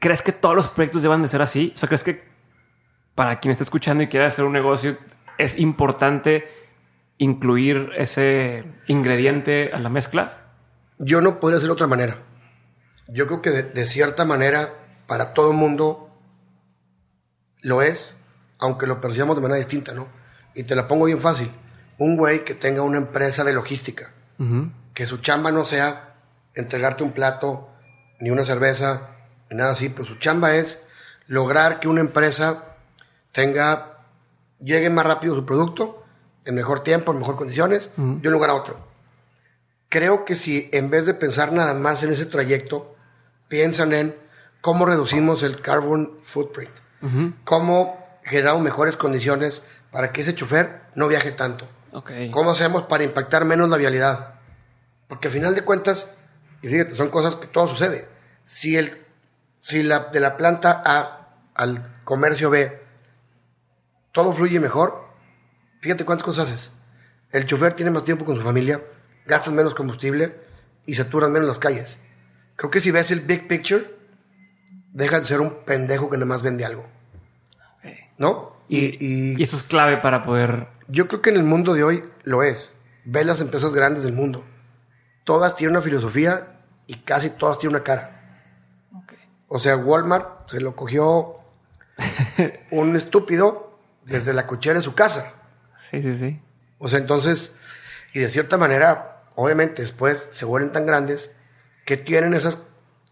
[0.00, 1.72] ¿Crees que todos los proyectos deban de ser así?
[1.74, 2.24] O sea, ¿crees que
[3.14, 4.98] para quien está escuchando y quiera hacer un negocio
[5.38, 6.48] es importante
[7.18, 10.38] incluir ese ingrediente a la mezcla?
[10.98, 12.18] Yo no podría hacer de otra manera.
[13.06, 14.74] Yo creo que de, de cierta manera,
[15.06, 16.03] para todo el mundo,
[17.64, 18.14] lo es,
[18.58, 20.06] aunque lo percibamos de manera distinta, ¿no?
[20.54, 21.50] Y te la pongo bien fácil.
[21.98, 24.12] Un güey que tenga una empresa de logística,
[24.92, 26.14] que su chamba no sea
[26.54, 27.70] entregarte un plato,
[28.20, 29.16] ni una cerveza,
[29.50, 30.82] ni nada así, pues su chamba es
[31.26, 32.76] lograr que una empresa
[33.32, 34.00] tenga,
[34.60, 36.04] llegue más rápido su producto,
[36.44, 38.78] en mejor tiempo, en mejor condiciones, de un lugar a otro.
[39.88, 42.94] Creo que si en vez de pensar nada más en ese trayecto,
[43.48, 44.16] piensan en
[44.60, 46.83] cómo reducimos el carbon footprint
[47.44, 51.68] cómo generamos mejores condiciones para que ese chofer no viaje tanto.
[52.32, 54.34] ¿Cómo hacemos para impactar menos la vialidad?
[55.08, 56.10] Porque al final de cuentas,
[56.62, 58.08] y fíjate, son cosas que todo sucede.
[58.44, 58.98] Si, el,
[59.58, 62.82] si la, de la planta A al comercio B
[64.12, 65.08] todo fluye mejor,
[65.80, 66.70] fíjate cuántas cosas haces.
[67.30, 68.80] El chofer tiene más tiempo con su familia,
[69.26, 70.36] gastas menos combustible
[70.86, 71.98] y saturan menos las calles.
[72.56, 73.92] Creo que si ves el big picture,
[74.92, 76.93] deja de ser un pendejo que nada más vende algo.
[78.18, 78.54] ¿No?
[78.68, 80.68] Y, y, eso es clave para poder...
[80.88, 82.74] Yo creo que en el mundo de hoy lo es.
[83.04, 84.44] Ve las empresas grandes del mundo.
[85.24, 88.14] Todas tienen una filosofía y casi todas tienen una cara.
[89.48, 91.36] O sea, Walmart se lo cogió
[92.70, 95.32] un estúpido desde la cochera de su casa.
[95.78, 96.40] Sí, sí, sí.
[96.78, 97.52] O sea, entonces,
[98.12, 101.30] y de cierta manera, obviamente después se vuelven tan grandes
[101.84, 102.58] que tienen esas,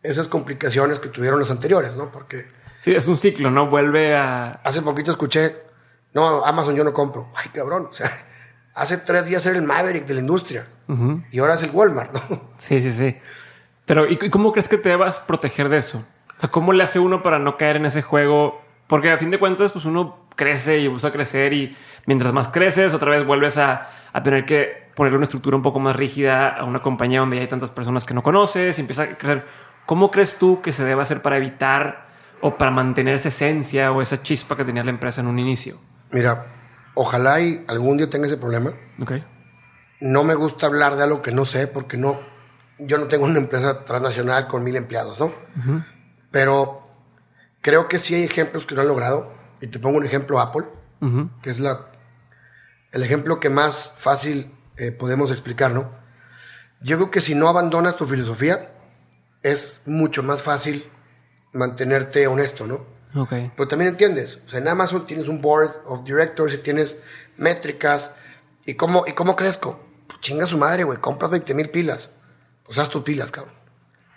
[0.02, 2.10] esas complicaciones que tuvieron los anteriores, ¿no?
[2.10, 2.46] Porque...
[2.82, 3.68] Sí, es un ciclo, ¿no?
[3.68, 4.60] Vuelve a...
[4.64, 5.56] Hace poquito escuché,
[6.14, 7.28] no, Amazon yo no compro.
[7.36, 8.10] Ay, cabrón, o sea,
[8.74, 10.66] hace tres días era el Maverick de la industria
[11.30, 12.50] y ahora es el Walmart, ¿no?
[12.58, 13.16] Sí, sí, sí.
[13.86, 16.04] Pero, ¿y cómo crees que te vas a proteger de eso?
[16.36, 18.60] O sea, ¿cómo le hace uno para no caer en ese juego?
[18.88, 22.94] Porque a fin de cuentas, pues uno crece y busca crecer y mientras más creces,
[22.94, 26.64] otra vez vuelves a, a tener que poner una estructura un poco más rígida a
[26.64, 29.46] una compañía donde hay tantas personas que no conoces y empieza a crecer.
[29.86, 32.11] ¿Cómo crees tú que se debe hacer para evitar
[32.42, 35.78] o para mantener esa esencia o esa chispa que tenía la empresa en un inicio?
[36.10, 36.46] Mira,
[36.94, 38.74] ojalá y algún día tenga ese problema.
[39.00, 39.24] Okay.
[40.00, 42.20] No me gusta hablar de algo que no sé porque no,
[42.78, 45.32] yo no tengo una empresa transnacional con mil empleados, ¿no?
[46.32, 46.82] Pero
[47.60, 49.32] creo que sí hay ejemplos que lo han logrado.
[49.60, 50.66] Y te pongo un ejemplo Apple,
[51.40, 51.86] que es la,
[52.90, 55.92] el ejemplo que más fácil eh, podemos explicar, ¿no?
[56.80, 58.72] Yo creo que si no abandonas tu filosofía,
[59.44, 60.90] es mucho más fácil
[61.52, 62.86] mantenerte honesto, ¿no?
[63.14, 63.30] Ok.
[63.56, 66.96] Pero también entiendes, o sea, en Amazon tienes un board of directors y tienes
[67.36, 68.12] métricas.
[68.64, 69.80] ¿Y cómo, y cómo crezco?
[70.06, 72.10] Pues chinga su madre, güey, compras 20 mil pilas.
[72.64, 73.54] Pues haz tus pilas, cabrón.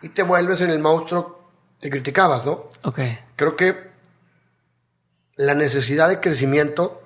[0.02, 2.69] Y te vuelves en el monstruo que criticabas, ¿no?
[2.84, 3.00] Ok.
[3.36, 3.89] Creo que
[5.36, 7.02] la necesidad de crecimiento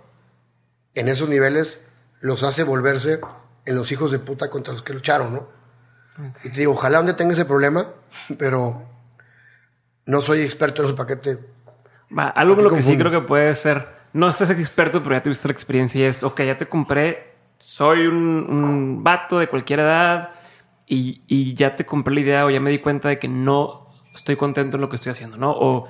[0.93, 1.85] en esos niveles
[2.19, 3.21] los hace volverse
[3.65, 5.59] en los hijos de puta contra los que lucharon, ¿no?
[6.43, 7.93] Y te digo, ojalá donde tenga ese problema,
[8.37, 8.83] pero
[10.09, 11.37] no soy experto en ese paquete.
[12.17, 15.47] Va, algo lo que sí creo que puede ser, no estás experto, pero ya tuviste
[15.47, 20.31] la experiencia y es, ok, ya te compré, soy un, un vato de cualquier edad
[20.87, 23.87] y, y, ya te compré la idea o ya me di cuenta de que no
[24.15, 25.51] estoy contento en lo que estoy haciendo, ¿no?
[25.51, 25.87] O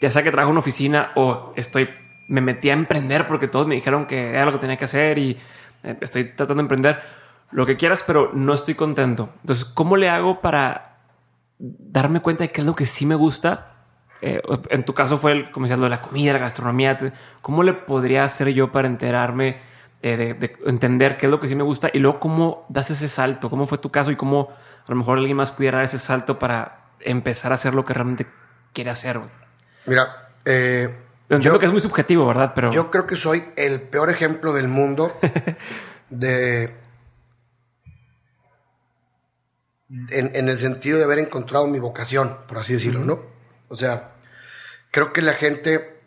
[0.00, 1.88] ya sea que trabajo en una oficina o estoy,
[2.28, 5.18] me metí a emprender porque todos me dijeron que era lo que tenía que hacer
[5.18, 5.36] y
[5.82, 7.00] eh, estoy tratando de emprender
[7.50, 9.30] lo que quieras, pero no estoy contento.
[9.40, 10.95] Entonces, ¿cómo le hago para
[11.58, 13.72] darme cuenta de qué es lo que sí me gusta?
[14.22, 14.40] Eh,
[14.70, 16.98] en tu caso fue el comercial de la comida, la gastronomía.
[17.42, 19.58] ¿Cómo le podría hacer yo para enterarme
[20.02, 22.90] eh, de, de, entender qué es lo que sí me gusta y luego cómo das
[22.90, 23.50] ese salto?
[23.50, 24.50] ¿Cómo fue tu caso y cómo
[24.86, 27.94] a lo mejor alguien más pudiera dar ese salto para empezar a hacer lo que
[27.94, 28.26] realmente
[28.72, 29.20] quiere hacer?
[29.86, 30.94] Mira, eh,
[31.28, 32.52] Entiendo que es muy subjetivo, ¿verdad?
[32.54, 35.12] Pero yo creo que soy el peor ejemplo del mundo
[36.10, 36.72] de
[39.88, 43.20] en, en, el sentido de haber encontrado mi vocación, por así decirlo, ¿no?
[43.68, 44.12] O sea,
[44.90, 46.00] creo que la gente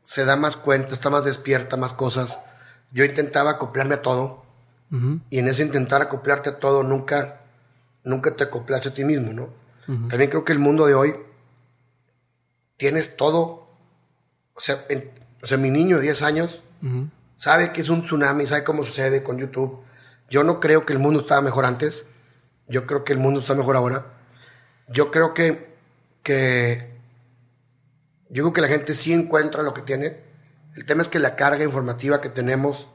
[0.00, 2.38] se da más cuenta, está más despierta, más cosas.
[2.92, 4.44] Yo intentaba acoplarme a todo
[4.90, 5.20] uh -huh.
[5.30, 7.40] y en ese intentar acoplarte a todo nunca,
[8.04, 9.42] nunca te acoplas a ti mismo, ¿no?
[9.88, 10.08] Uh -huh.
[10.08, 11.16] También creo que el mundo de hoy
[12.76, 13.66] tienes todo
[14.56, 15.10] o sea, en,
[15.42, 17.10] o sea, mi niño de 10 años uh -huh.
[17.36, 19.82] sabe que es un tsunami, sabe cómo sucede con YouTube.
[20.30, 22.06] Yo no creo que el mundo estaba mejor antes.
[22.68, 24.06] Yo creo que el mundo está mejor ahora.
[24.88, 25.74] Yo creo que,
[26.22, 26.96] que
[28.28, 30.20] yo creo que la gente sí encuentra lo que tiene.
[30.74, 32.88] El tema es que la carga informativa que tenemos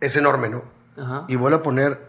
[0.00, 0.64] es enorme, ¿no?
[0.96, 1.24] -huh.
[1.28, 2.00] Y vuelvo a poner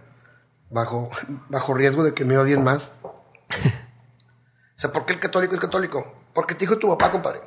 [0.69, 1.09] bajo,
[1.49, 2.93] bajo riesgo de que me odien más.
[3.03, 6.13] o sea, ¿por qué el católico es católico?
[6.33, 7.41] Porque te dijo tu papá, compadre.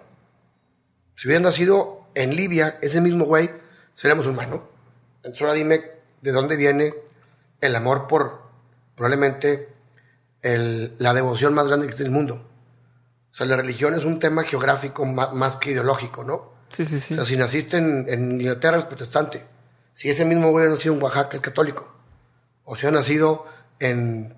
[1.14, 3.50] Si hubiera nacido en Libia, ese mismo güey,
[3.92, 4.62] sería musulmán,
[5.16, 5.82] Entonces ahora dime
[6.22, 6.94] de dónde viene
[7.60, 8.47] el amor por
[8.98, 9.68] probablemente
[10.42, 12.46] el, la devoción más grande que existe en el mundo.
[13.30, 16.52] O sea, la religión es un tema geográfico más, más que ideológico, ¿no?
[16.70, 17.14] Sí, sí, sí.
[17.14, 19.46] O sea, si naciste en, en Inglaterra es protestante.
[19.94, 21.94] Si ese mismo güey ha nacido en Oaxaca es católico.
[22.64, 23.46] O si ha nacido
[23.78, 24.36] en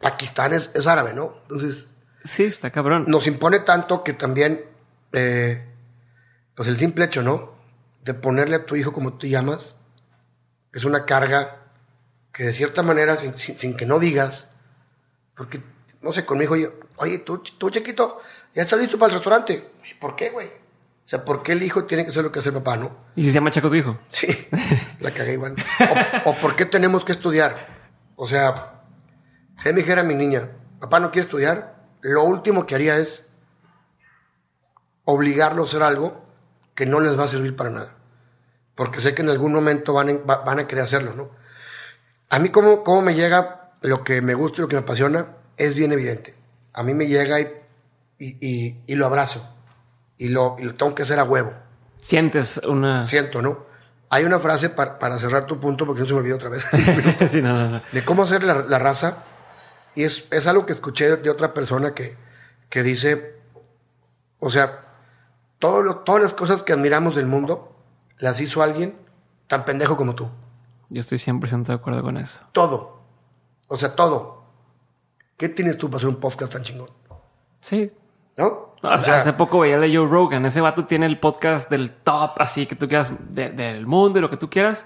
[0.00, 1.38] Pakistán es, es árabe, ¿no?
[1.42, 1.88] Entonces...
[2.22, 3.06] Sí, está cabrón.
[3.08, 4.64] Nos impone tanto que también...
[5.12, 5.66] Eh,
[6.54, 7.54] pues el simple hecho, ¿no?
[8.04, 9.74] De ponerle a tu hijo como tú llamas,
[10.72, 11.63] es una carga
[12.34, 14.48] que de cierta manera, sin, sin, sin que no digas,
[15.36, 15.62] porque,
[16.02, 18.20] no sé, conmigo yo, oye, tú, tú chiquito,
[18.54, 19.70] ya estás listo para el restaurante.
[20.00, 20.48] ¿Por qué, güey?
[20.48, 22.96] O sea, ¿por qué el hijo tiene que hacer lo que hace el papá, no?
[23.14, 23.98] ¿Y si se llama Chaco tu hijo?
[24.08, 24.48] Sí,
[25.00, 25.54] la cagué igual.
[26.24, 27.92] O, o, ¿por qué tenemos que estudiar?
[28.16, 28.82] O sea,
[29.56, 33.26] si me dijera mi niña, papá no quiere estudiar, lo último que haría es
[35.04, 36.24] obligarlo a hacer algo
[36.74, 37.96] que no les va a servir para nada.
[38.74, 41.43] Porque sé que en algún momento van, en, van a querer hacerlo, ¿no?
[42.34, 45.26] A mí cómo, cómo me llega lo que me gusta y lo que me apasiona
[45.56, 46.34] es bien evidente.
[46.72, 47.48] A mí me llega y
[48.18, 49.48] y, y- y lo abrazo.
[50.18, 51.52] Y lo, y lo tengo que hacer a huevo.
[52.00, 53.02] Sientes una...
[53.02, 53.66] Siento, ¿no?
[54.10, 56.64] Hay una frase pa- para cerrar tu punto, porque no se me olvidó otra vez,
[57.30, 57.82] sí, no, no, no.
[57.92, 59.18] de cómo hacer la, la raza.
[59.96, 62.16] Y es, es algo que escuché de, de otra persona que,
[62.68, 63.36] que dice,
[64.38, 64.80] o sea,
[65.58, 67.76] todo lo- todas las cosas que admiramos del mundo
[68.18, 68.96] las hizo alguien
[69.48, 70.30] tan pendejo como tú.
[70.90, 72.40] Yo estoy 100% de acuerdo con eso.
[72.52, 73.00] Todo.
[73.68, 74.44] O sea, todo.
[75.36, 76.90] ¿Qué tienes tú para hacer un podcast tan chingón?
[77.60, 77.90] Sí.
[78.36, 78.74] ¿No?
[78.82, 80.44] No, O hace, sea, hace poco veía de Joe Rogan.
[80.46, 84.22] Ese vato tiene el podcast del top, así que tú quieras, de- del mundo y
[84.22, 84.84] lo que tú quieras.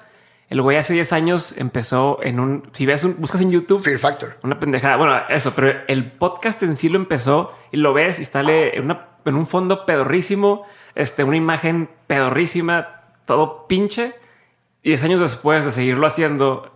[0.49, 2.71] El güey hace 10 años empezó en un...
[2.73, 3.83] Si ves, un, buscas en YouTube...
[3.83, 4.39] Fear Factor.
[4.43, 4.97] Una pendejada.
[4.97, 8.85] Bueno, eso, pero el podcast en sí lo empezó y lo ves y sale en,
[8.85, 14.15] una, en un fondo pedorrísimo, este, una imagen pedorrísima, todo pinche.
[14.89, 16.73] Y 10 años después de seguirlo haciendo,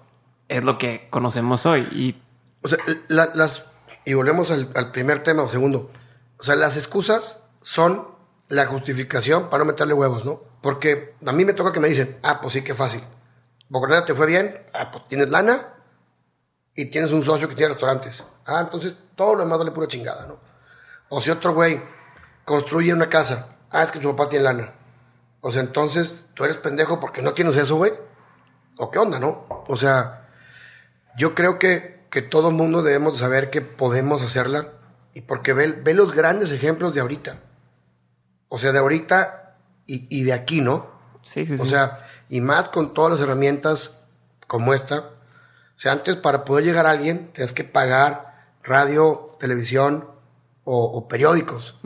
[0.46, 1.88] es lo que conocemos hoy.
[1.92, 2.22] Y
[2.62, 2.76] O sea,
[3.08, 3.64] la- las.
[4.04, 5.90] Y volvemos al, primer tema o segundo.
[6.38, 8.06] O sea, las excusas son
[8.50, 10.42] la justificación para no meterle huevos, ¿no?
[10.60, 13.02] Porque a mí me toca que me dicen, ah, pues sí, qué fácil.
[13.70, 15.72] Bocanera te fue bien, ah, pues tienes lana
[16.74, 18.26] y tienes un socio que tiene restaurantes.
[18.44, 20.38] Ah, entonces todo lo demás vale pura chingada, ¿no?
[21.08, 21.80] O si otro güey
[22.44, 24.74] construye una casa, ah, es que su papá tiene lana.
[25.44, 27.92] O sea, entonces tú eres pendejo porque no tienes eso, güey.
[28.78, 29.44] ¿O qué onda, no?
[29.66, 30.28] O sea,
[31.18, 34.68] yo creo que, que todo mundo debemos de saber que podemos hacerla
[35.14, 37.40] y porque ve, ve los grandes ejemplos de ahorita.
[38.48, 40.92] O sea, de ahorita y, y de aquí, ¿no?
[41.22, 41.62] sí, sí, sí.
[41.62, 43.90] O sea, y más con todas las herramientas
[44.46, 44.98] como esta.
[45.00, 50.08] O sea, antes para poder llegar a alguien tenías que pagar radio, televisión
[50.64, 51.76] o, o periódicos.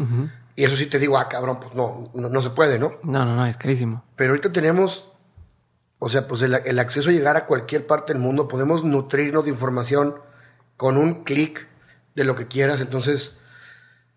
[0.56, 2.94] Y eso sí te digo, ah, cabrón, pues no, no, no se puede, ¿no?
[3.02, 4.02] no, no, no, es carísimo.
[4.16, 5.06] Pero ahorita tenemos,
[5.98, 9.44] o sea, pues el, el acceso a llegar a cualquier parte del mundo, podemos nutrirnos
[9.44, 10.16] de información
[10.78, 11.66] con un clic
[12.14, 12.80] de lo que quieras.
[12.80, 13.38] Entonces,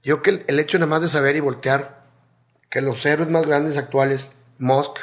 [0.02, 2.06] yo que el, el hecho nada más de saber y voltear
[2.70, 4.98] que los héroes más grandes actuales, Musk,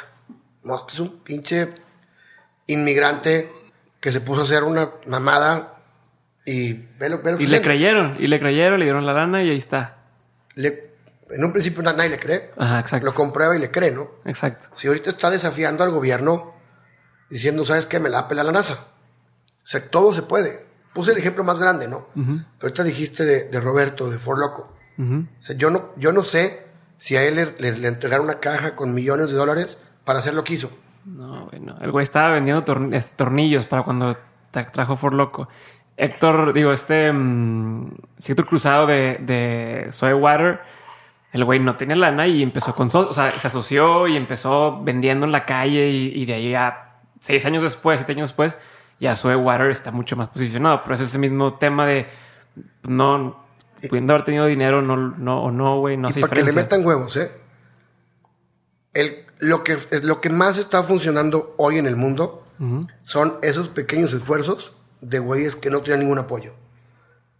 [0.63, 1.69] Musk es un pinche
[2.67, 3.51] inmigrante
[3.99, 5.75] que se puso a hacer una mamada
[6.45, 9.13] y ve lo, ve lo que Y le creyeron, y le creyeron, le dieron la
[9.13, 9.97] lana y ahí está.
[10.55, 10.86] Le-
[11.29, 13.05] en un principio na- nadie le cree, Ajá, exacto.
[13.05, 14.09] lo comprueba y le cree, ¿no?
[14.25, 14.69] Exacto.
[14.73, 16.53] Si ahorita está desafiando al gobierno
[17.29, 17.99] diciendo, ¿sabes qué?
[17.99, 18.73] Me la apela la NASA.
[18.73, 20.65] O sea, todo se puede.
[20.93, 22.07] Puse el ejemplo más grande, ¿no?
[22.15, 24.73] Pero ahorita dijiste de, de Roberto, de For Loco.
[24.97, 25.25] Ujú.
[25.39, 26.65] O sea, yo no, yo no sé
[26.97, 30.33] si a él le, le- le entregaron una caja con millones de dólares para hacer
[30.33, 30.71] lo que hizo.
[31.05, 31.77] No, bueno.
[31.81, 32.63] El güey estaba vendiendo
[33.15, 34.15] tornillos para cuando
[34.53, 35.47] tra- trajo For Loco.
[35.97, 40.59] Héctor, digo, este mm, sí, Héctor Cruzado de, de Soy Water,
[41.33, 44.81] el güey no tenía lana y empezó con, so- o sea, se asoció y empezó
[44.83, 48.57] vendiendo en la calle y, y de ahí a seis años después, siete años después,
[48.99, 50.81] ya Soy Water está mucho más posicionado.
[50.83, 52.07] Pero es ese mismo tema de
[52.83, 53.43] no,
[53.89, 56.51] pudiendo haber tenido dinero, no, no, o no, güey, no y hace para que le
[56.53, 57.31] metan huevos, ¿eh?
[58.93, 62.43] El, lo, que, lo que más está funcionando hoy en el mundo
[63.03, 66.53] son esos pequeños esfuerzos de güeyes que no tienen ningún apoyo.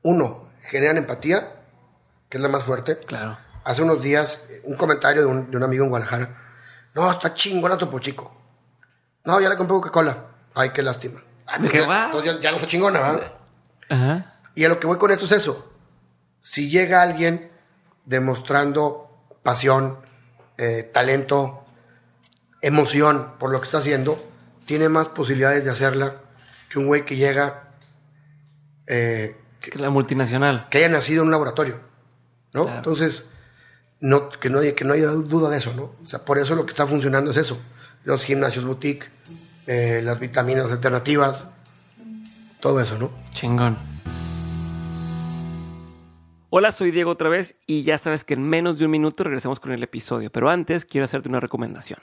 [0.04, 1.54] Uno, generan empatía,
[2.30, 3.00] que es la más fuerte.
[3.00, 3.40] Claro.
[3.68, 6.38] Hace unos días, un comentario de un, de un amigo en Guadalajara.
[6.96, 8.34] No, está chingona Topo Chico.
[9.26, 10.26] No, ya le compré Coca-Cola.
[10.56, 11.22] Ay, qué lástima.
[11.46, 12.06] Ay, ¿De pues qué ya, va?
[12.06, 13.32] entonces ya, ya no está chingona, ¿verdad?
[13.90, 14.36] Ajá.
[14.56, 15.70] Y a lo que voy con esto es eso.
[16.40, 17.52] Si llega alguien
[18.06, 19.10] demostrando
[19.44, 19.98] pasión,
[20.58, 21.66] eh, talento,
[22.62, 24.18] emoción por lo que está haciendo,
[24.66, 26.16] tiene más posibilidades de hacerla
[26.70, 27.70] que un güey que llega,
[28.88, 30.68] eh, que, Que la multinacional.
[30.70, 31.82] que haya nacido en un laboratorio.
[32.54, 32.64] ¿no?
[32.64, 32.78] Claro.
[32.78, 33.30] Entonces,
[34.00, 35.74] no, que, no que no haya duda de eso.
[35.74, 35.96] ¿no?
[36.02, 37.58] O sea, por eso lo que está funcionando es eso.
[38.04, 39.08] Los gimnasios boutique,
[39.66, 41.48] eh, las vitaminas alternativas,
[42.60, 43.12] todo eso, ¿no?
[43.32, 43.78] Chingón.
[46.50, 49.60] Hola, soy Diego otra vez y ya sabes que en menos de un minuto regresamos
[49.60, 52.00] con el episodio, pero antes quiero hacerte una recomendación.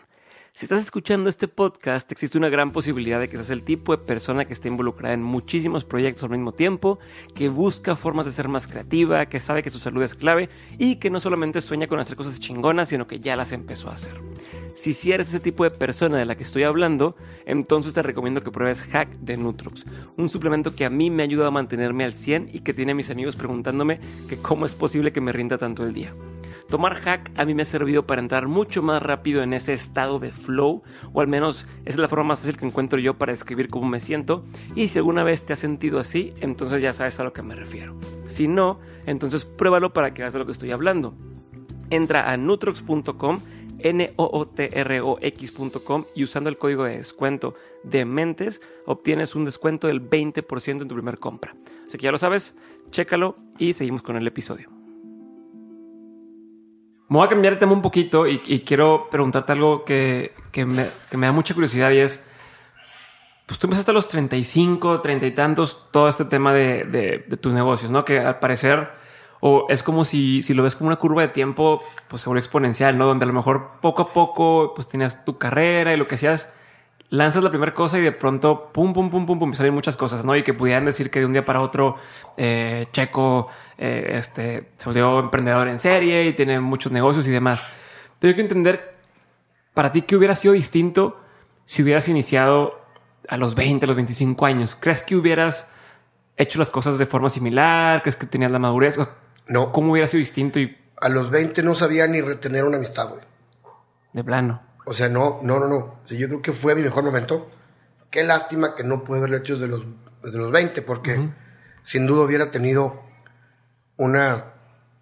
[0.57, 4.05] Si estás escuchando este podcast, existe una gran posibilidad de que seas el tipo de
[4.05, 7.01] persona que esté involucrada en muchísimos proyectos al mismo tiempo,
[7.35, 10.49] que busca formas de ser más creativa, que sabe que su salud es clave
[10.79, 13.95] y que no solamente sueña con hacer cosas chingonas, sino que ya las empezó a
[13.95, 14.13] hacer.
[14.77, 18.45] Si si eres ese tipo de persona de la que estoy hablando, entonces te recomiendo
[18.45, 19.87] que pruebes Hack de Nutrox,
[20.17, 22.93] un suplemento que a mí me ha ayudado a mantenerme al 100 y que tiene
[22.93, 23.99] a mis amigos preguntándome
[24.29, 26.15] que cómo es posible que me rinda tanto el día.
[26.69, 30.19] Tomar hack a mí me ha servido para entrar mucho más rápido en ese estado
[30.19, 33.69] de flow, o al menos es la forma más fácil que encuentro yo para describir
[33.69, 34.45] cómo me siento,
[34.75, 37.55] y si alguna vez te has sentido así, entonces ya sabes a lo que me
[37.55, 37.95] refiero.
[38.27, 41.15] Si no, entonces pruébalo para que veas de lo que estoy hablando.
[41.91, 43.41] Entra a nutrox.com,
[43.79, 44.85] N-O-O-T-R-O-X.com
[46.15, 50.95] y usando el código de descuento de mentes obtienes un descuento del 20% en tu
[50.95, 51.55] primera compra.
[51.87, 52.55] Así que ya lo sabes,
[52.91, 54.74] chécalo y seguimos con el episodio.
[57.09, 60.89] Me voy a cambiar de tema un poquito y, quiero preguntarte algo que, que, me,
[61.11, 62.25] que me da mucha curiosidad y es,
[63.47, 67.37] pues tú empezaste a los 35, 30 y tantos, todo este tema de, de, de
[67.37, 68.07] tus negocios, ¿no?
[68.07, 68.89] Que al parecer,
[69.41, 72.41] o es como si, si lo ves como una curva de tiempo, pues se vuelve
[72.41, 73.05] exponencial, ¿no?
[73.05, 76.51] Donde a lo mejor poco a poco, pues tenías tu carrera y lo que hacías,
[77.11, 80.25] lanzas la primera cosa y de pronto, pum, pum, pum, pum, pum, salen muchas cosas,
[80.25, 80.35] ¿no?
[80.37, 81.97] Y que pudieran decir que de un día para otro,
[82.37, 83.49] eh, Checo,
[83.79, 87.73] eh, este, se volvió emprendedor en serie y tiene muchos negocios y demás.
[88.23, 88.97] Hay que entender,
[89.75, 91.21] para ti, ¿qué hubiera sido distinto
[91.67, 92.81] si hubieras iniciado
[93.29, 94.77] a los 20, a los 25 años?
[94.81, 95.67] ¿Crees que hubieras
[96.37, 98.03] hecho las cosas de forma similar?
[98.03, 98.99] ¿Crees que tenías la madurez?
[99.47, 99.73] No.
[99.73, 103.21] ¿Cómo hubiera sido distinto y A los 20 no sabía ni retener una amistad, güey.
[104.15, 104.63] de plano?
[104.85, 105.77] O sea, no, no, no, no.
[105.77, 107.51] O sea, yo creo que fue mi mejor momento.
[108.11, 109.85] Qué lástima que no pude haberlo hecho desde los,
[110.23, 111.31] desde los 20, porque
[111.83, 113.03] sin duda hubiera tenido
[113.97, 114.53] una,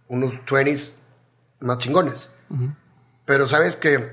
[0.08, 0.92] unos 20s
[1.60, 2.30] más chingones.
[3.24, 4.12] Pero sabes que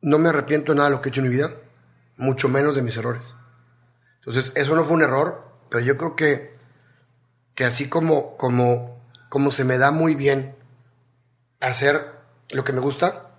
[0.00, 1.54] no me arrepiento de nada de lo que he hecho en mi vida,
[2.16, 3.34] mucho menos de mis errores.
[4.16, 6.50] Entonces, eso no fue un error, pero yo creo que,
[7.54, 10.56] que así como, como, como se me da muy bien
[11.60, 12.12] hacer
[12.50, 13.33] lo que me gusta,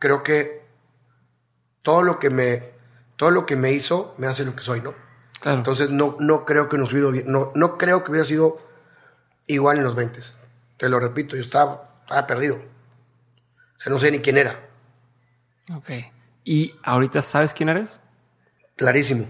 [0.00, 0.64] creo que
[1.82, 2.70] todo lo que me
[3.14, 4.94] todo lo que me hizo me hace lo que soy, ¿no?
[5.40, 5.58] Claro.
[5.58, 8.58] Entonces no, no creo que nos hubiera no, no creo que hubiera sido
[9.46, 10.20] igual en los 20.
[10.76, 12.56] Te lo repito, yo estaba, estaba perdido.
[12.56, 14.58] O sea, no sé ni quién era.
[15.72, 15.90] ok.
[16.44, 18.00] ¿Y ahorita sabes quién eres?
[18.76, 19.26] Clarísimo.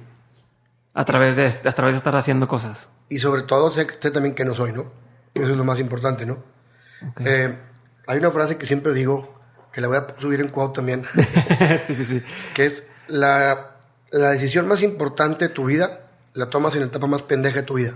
[0.95, 2.89] A través de, a través de estar haciendo cosas.
[3.09, 4.93] Y sobre todo sé, sé también que no soy, ¿no?
[5.35, 6.43] Eso es lo más importante, ¿no?
[7.25, 7.57] Eh,
[8.07, 9.40] hay una frase que siempre digo,
[9.73, 11.07] que la voy a subir en quote también,
[11.85, 12.23] sí, sí, sí.
[12.55, 13.77] que es la,
[14.11, 17.63] la decisión más importante de tu vida la tomas en la etapa más pendeja de
[17.63, 17.95] tu vida.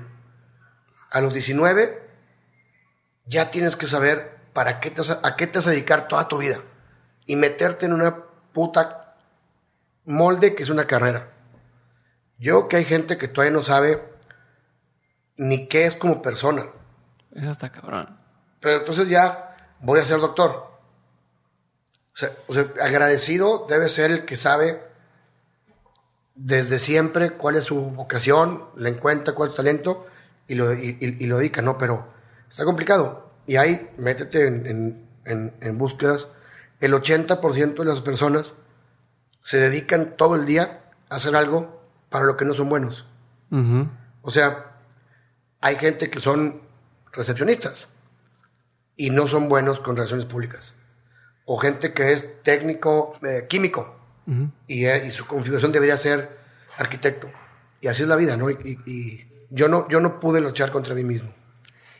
[1.10, 2.02] A los 19
[3.26, 6.08] ya tienes que saber para qué te vas a, a qué te vas a dedicar
[6.08, 6.58] toda tu vida
[7.26, 9.16] y meterte en una puta
[10.04, 11.30] molde que es una carrera.
[12.38, 14.02] Yo que hay gente que todavía no sabe
[15.36, 16.66] ni qué es como persona.
[17.34, 18.16] Eso está cabrón.
[18.60, 20.73] Pero entonces ya voy a ser doctor.
[22.14, 24.80] O sea, o sea, agradecido debe ser el que sabe
[26.34, 30.06] desde siempre cuál es su vocación, le encuentra cuál es su talento
[30.48, 31.78] y lo, y, y- y lo dedica, ¿no?
[31.78, 32.06] Pero
[32.48, 33.30] está complicado.
[33.46, 36.28] Y ahí, métete en, en- en- en búsquedas.
[36.80, 38.54] El 80% de las personas
[39.40, 43.06] se dedican todo el día a hacer algo para lo que no son buenos.
[44.22, 44.72] O sea,
[45.60, 46.62] hay gente que son
[47.12, 47.88] recepcionistas
[48.96, 50.74] y no son buenos con relaciones públicas.
[51.46, 54.50] O gente que es técnico eh, químico Ujú.
[54.66, 56.38] y, eh, y su configuración debería ser
[56.78, 57.30] arquitecto.
[57.80, 58.48] Y así es la vida, ¿no?
[58.50, 61.30] Y, y- y yo no, yo no pude luchar contra mí mismo.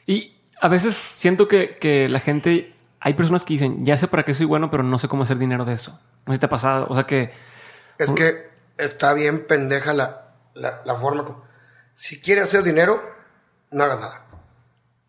[0.06, 4.22] Y a veces siento que, que la gente, hay personas que dicen, ya sé para
[4.24, 6.00] qué soy bueno, pero no sé cómo hacer dinero de eso.
[6.26, 6.86] No sé si te ha pasado.
[6.88, 7.30] O sea que,
[7.98, 11.24] Es que está bien pendeja la, la, la forma.
[11.24, 11.44] como-
[11.92, 13.02] Si quieres hacer dinero,
[13.70, 14.26] no hagas nada.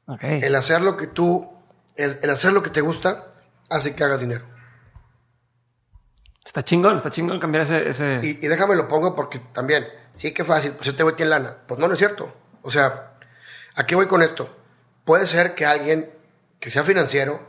[0.08, 0.24] ok.
[0.24, 1.50] El hacer lo que tú,
[1.96, 3.28] el, el hacer lo que te gusta,
[3.70, 4.46] hace que hagas dinero.
[6.46, 7.90] Está chingón, está chingón cambiar ese...
[7.90, 8.20] ese...
[8.24, 11.58] Y, y déjame lo pongo porque también, sí que fácil, pues este güey tiene lana.
[11.68, 12.34] Pues no, no es cierto.
[12.62, 13.14] O sea,
[13.76, 14.56] ¿a qué voy con esto?
[15.04, 16.12] Puede ser que alguien
[16.60, 17.42] que sea financiero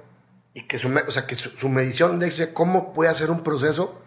[0.55, 4.03] y que su, o sea, que su, su medición de cómo puede hacer un proceso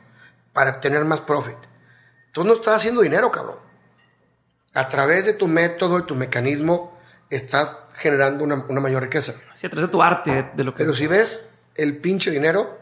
[0.54, 1.58] para tener más profit.
[2.32, 3.58] Tú no estás haciendo dinero, cabrón.
[4.74, 6.98] A través de tu método y tu mecanismo
[7.30, 9.34] estás generando una, una mayor riqueza.
[9.54, 10.84] Sí, a través de tu arte, de lo que...
[10.84, 11.46] Pero si ves
[11.76, 12.80] el pinche dinero,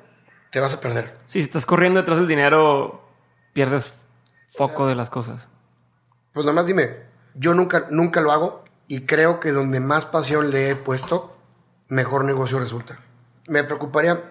[0.51, 1.17] te vas a perder.
[1.25, 3.07] Sí, si estás corriendo detrás del dinero,
[3.53, 3.95] pierdes
[4.49, 5.49] foco de las cosas.
[6.33, 6.91] Pues nada más dime,
[7.35, 11.35] yo nunca, nunca lo hago y creo que donde más pasión le he puesto,
[11.87, 12.99] mejor negocio resulta.
[13.47, 14.21] Me preocuparía,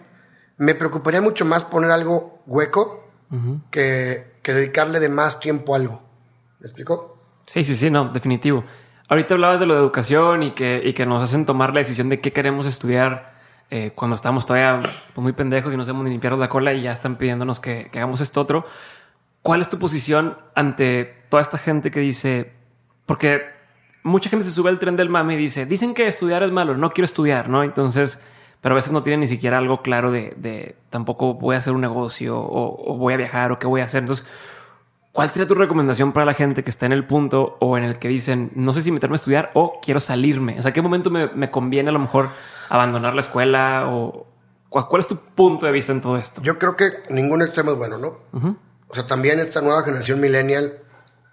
[0.57, 3.05] me preocuparía mucho más poner algo hueco
[3.71, 6.03] que, que dedicarle de más tiempo a algo.
[6.61, 7.19] ¿Me explico?
[7.47, 8.65] Sí, sí, sí, no, definitivo.
[9.09, 12.09] Ahorita hablabas de lo de educación y que, y que nos hacen tomar la decisión
[12.09, 13.36] de qué queremos estudiar
[13.71, 16.83] eh, cuando estamos todavía pues, muy pendejos y no sabemos ni limpiarnos la cola y
[16.83, 18.67] ya están pidiéndonos que, que hagamos esto otro.
[19.43, 22.53] ¿Cuál es tu posición ante toda esta gente que dice,
[23.07, 23.43] porque
[24.03, 26.77] mucha gente se sube al tren del mame y dice, dicen que estudiar es malo,
[26.77, 27.62] no quiero estudiar, ¿no?
[27.62, 28.21] Entonces,
[28.61, 31.73] pero a veces no tienen ni siquiera algo claro de, de tampoco voy a hacer
[31.73, 34.03] un negocio o, o voy a viajar o qué voy a hacer.
[34.03, 34.25] Entonces,
[35.17, 37.99] ¿Cuál sería tu recomendación para la gente que está en el punto o en el
[37.99, 40.59] que dicen, no sé si meterme a estudiar o quiero salirme?
[40.59, 42.29] O sea, ¿qué momento me, me conviene a lo mejor
[42.69, 44.27] abandonar la escuela o
[44.69, 46.43] cu- cuál es tu punto de vista en todo esto?
[46.43, 48.19] Yo creo que ningún extremo es bueno, ¿no?
[48.89, 50.79] O sea, también esta nueva generación millennial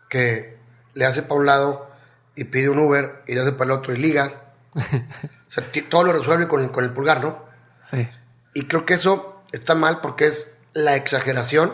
[0.09, 0.57] que
[0.93, 1.87] le hace para un lado
[2.35, 4.31] y pide un Uber y le hace para el otro y liga.
[4.75, 7.43] o sea, todo lo resuelve con, con el pulgar, ¿no?
[7.83, 8.07] Sí.
[8.53, 11.71] Y creo que eso está mal porque es la exageración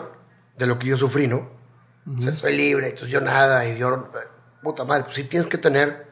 [0.58, 1.48] de lo que yo sufrí, ¿no?
[2.16, 4.10] O sea, soy libre, entonces yo nada, y yo,
[4.62, 6.10] puta madre, pues sí tienes que tener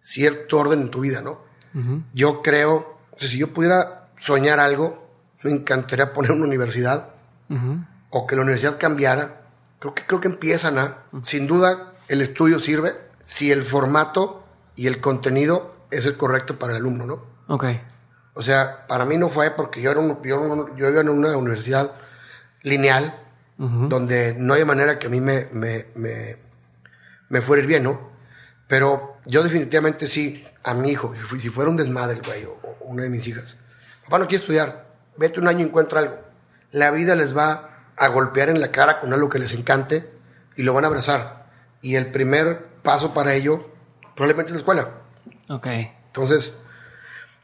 [0.00, 1.40] cierto orden en tu vida, ¿no?
[2.12, 5.08] Yo creo, si yo pudiera soñar algo,
[5.42, 7.08] me encantaría poner una universidad
[8.10, 9.42] o que la universidad cambiara.
[9.78, 12.92] Creo que, creo que empiezan a, sin duda, el estudio sirve
[13.22, 14.44] si el formato
[14.76, 17.24] y el contenido es el correcto para el alumno, ¿no?
[17.48, 17.64] Ok.
[18.34, 21.36] O sea, para mí no fue porque yo, era un- yo, yo iba en una
[21.36, 21.92] universidad
[22.62, 23.18] lineal
[23.88, 26.36] donde no hay manera que a mí me, me, me,
[27.28, 28.11] me fuera a ir bien, ¿no?
[28.72, 32.52] Pero yo definitivamente sí, a mi hijo, si fu- si fuera un desmadre, güey, o,
[32.52, 33.58] o una de mis hijas,
[34.04, 34.86] papá no quiere estudiar,
[35.18, 36.18] vete un año y encuentra algo.
[36.70, 37.68] La vida les va
[37.98, 40.10] a golpear en la cara con algo que les encante
[40.56, 41.50] y lo van a abrazar.
[41.82, 43.68] Y el primer paso para ello
[44.16, 44.88] probablemente es la escuela.
[45.50, 45.66] Ok.
[46.06, 46.54] Entonces,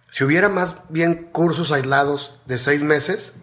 [0.09, 3.35] si hubiera más bien cursos aislados de seis meses,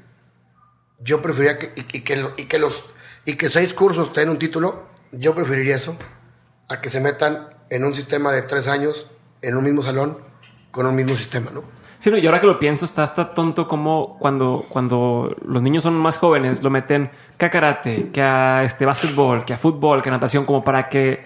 [0.97, 2.83] yo preferiría que, y, y que, y que los
[3.25, 5.95] y que seis cursos tengan un título, yo preferiría eso
[6.67, 9.07] a que se metan en un sistema de tres años
[9.41, 10.17] en un mismo salón
[10.71, 11.63] con un mismo sistema, ¿no?
[11.99, 15.83] Sí, no, y ahora que lo pienso, está hasta tonto como cuando, cuando los niños
[15.83, 20.01] son más jóvenes, lo meten que a karate, que a este básquetbol, que a fútbol,
[20.03, 21.25] que a natación, como para que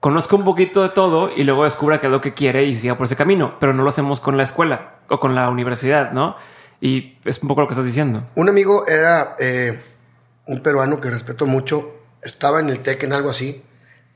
[0.00, 2.96] conozca un poquito de todo y luego descubra qué es lo que quiere y siga
[2.96, 3.58] por ese camino.
[3.58, 6.36] Pero no lo hacemos con la escuela o con la universidad, ¿no?
[6.80, 8.24] Y es un poco lo que estás diciendo.
[8.34, 9.78] Un amigo era eh,
[10.46, 13.62] un peruano que respeto mucho, estaba en el TEC en algo así,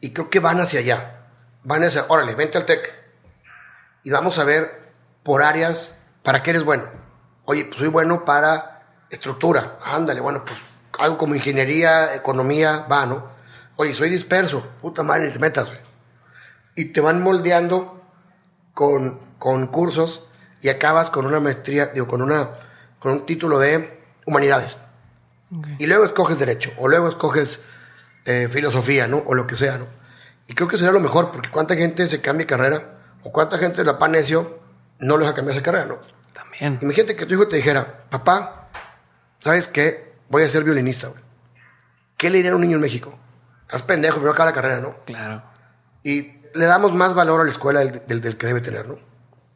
[0.00, 1.17] y creo que van hacia allá.
[1.64, 2.94] Van hacia, órale, vente al TEC.
[4.04, 4.92] Y vamos a ver
[5.22, 6.84] por áreas para qué eres bueno.
[7.44, 9.78] Oye, pues soy bueno para estructura.
[9.84, 10.58] Ándale, bueno, pues
[10.98, 13.30] algo como ingeniería, economía, va, ¿no?
[13.76, 14.66] Oye, soy disperso.
[14.80, 15.80] Puta madre, te metas, güey.
[16.74, 18.02] Y te van moldeando
[18.74, 20.24] con, con cursos
[20.60, 22.50] y acabas con una maestría, digo, con, una,
[22.98, 24.78] con un título de humanidades.
[25.78, 27.60] Y luego escoges derecho, o luego escoges
[28.26, 29.22] eh, filosofía, ¿no?
[29.26, 29.86] O lo que sea, ¿no?
[30.48, 33.58] Y creo que sería lo mejor, porque cuánta gente se cambia de carrera, o cuánta
[33.58, 34.58] gente la pan necio
[34.98, 35.98] no le deja cambiarse de carrera, ¿no?
[36.32, 36.78] También.
[36.82, 38.68] Imagínate que tu hijo te dijera, papá,
[39.38, 40.14] ¿sabes qué?
[40.28, 41.22] Voy a ser violinista, güey.
[42.16, 43.16] ¿Qué le diría a un niño en México?
[43.62, 44.96] Estás pendejo, primero acaba la carrera, ¿no?
[45.04, 45.42] Claro.
[46.02, 48.98] Y le damos más valor a la escuela del, del- del que debe tener, ¿no?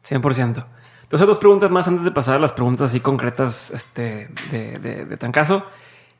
[0.07, 0.65] 100%.
[1.03, 5.05] Entonces, dos preguntas más antes de pasar a las preguntas así concretas este, de, de,
[5.05, 5.65] de Tancaso.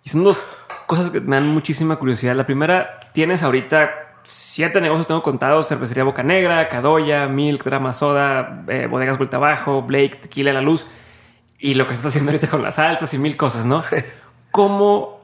[0.04, 0.42] Y son dos
[0.88, 2.36] cosas que me dan muchísima curiosidad.
[2.36, 8.64] La primera, tienes ahorita siete negocios, tengo contados, cervecería Boca Negra, Cadoya, Milk, Drama Soda,
[8.68, 10.88] eh, Bodegas Vuelta Abajo, Blake, Tequila La Luz.
[11.60, 13.84] Y lo que estás haciendo ahorita con las salsas y mil cosas, ¿no?
[14.52, 15.20] ¿Cómo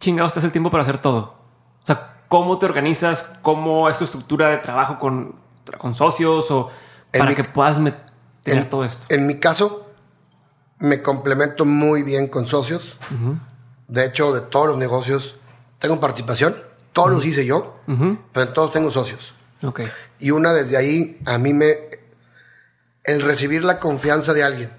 [0.00, 1.34] chingados te hace el tiempo para hacer todo?
[1.82, 3.22] O sea, ¿cómo te organizas?
[3.42, 5.34] ¿Cómo es tu estructura de trabajo con,
[5.78, 6.70] con socios o
[7.12, 7.96] para mi- que puedas met-
[8.42, 9.06] tener en, todo esto?
[9.12, 9.88] En mi caso,
[10.78, 12.98] me complemento muy bien con socios.
[13.88, 15.34] De hecho, de todos los negocios
[15.78, 16.56] tengo participación.
[16.92, 18.18] Todos los hice yo, Ujú.
[18.32, 19.34] pero en todos tengo socios.
[19.62, 19.80] Ok.
[20.18, 21.76] Y una desde ahí, a mí me...
[23.04, 24.70] El recibir la confianza de alguien,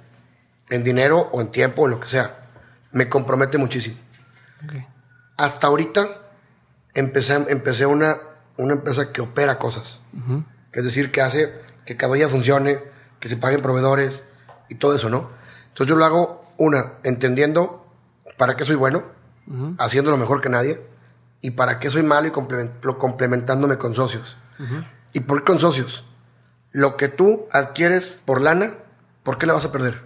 [0.70, 2.48] en dinero o en tiempo o en lo que sea,
[2.92, 3.98] me compromete muchísimo.
[4.64, 4.74] ok.
[5.38, 6.22] Hasta ahorita
[6.94, 8.18] empecé, empecé una,
[8.58, 10.00] una empresa que opera cosas.
[10.72, 11.52] Que Es decir, que hace
[11.86, 12.80] que cada día funcione,
[13.20, 14.24] que se paguen proveedores
[14.70, 15.30] y todo eso, ¿no?
[15.70, 17.86] Entonces yo lo hago, una, entendiendo
[18.38, 19.04] para qué soy bueno,
[19.80, 20.80] haciendo lo mejor que nadie,
[21.44, 22.32] y para qué soy malo y
[22.98, 24.36] complementándome con socios.
[25.14, 26.04] ¿Y por qué con socios?
[26.72, 28.74] Lo que tú adquieres por lana,
[29.22, 30.02] ¿por qué la vas a perder?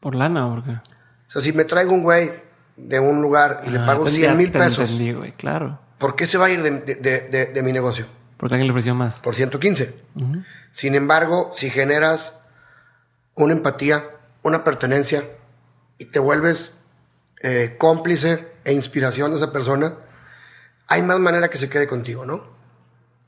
[0.00, 0.70] ¿Por lana o por qué?
[0.72, 0.80] O
[1.26, 2.30] sea, si me traigo un güey
[2.76, 5.80] de un lugar y le Ah, pago te- 100 ya mil pesos, entendí, güey, claro.
[5.98, 8.06] ¿por qué se va a ir de, de- de- de- de mi negocio?
[8.36, 9.20] Porque alguien le ofreció más.
[9.20, 10.02] Por 115.
[10.70, 12.40] Sin embargo, si generas
[13.34, 14.04] una empatía,
[14.42, 15.24] una pertenencia
[15.98, 16.74] y te vuelves
[17.42, 19.94] eh, cómplice e inspiración de esa persona,
[20.88, 22.54] hay más manera que se quede contigo, ¿no?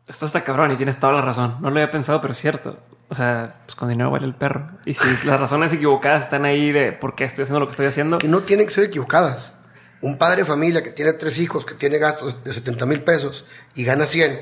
[0.08, 1.56] Esto está cabrón y tienes toda la razón.
[1.60, 2.78] No lo había pensado, pero es cierto.
[3.08, 4.70] O sea, pues con dinero vale el perro.
[4.84, 7.86] Y si las razones equivocadas están ahí de por qué estoy haciendo lo que estoy
[7.86, 9.54] haciendo, Que no tienen que ser equivocadas.
[10.00, 13.46] Un padre de familia que tiene tres hijos, que tiene gastos de 70 mil pesos
[13.74, 14.38] y gana 100,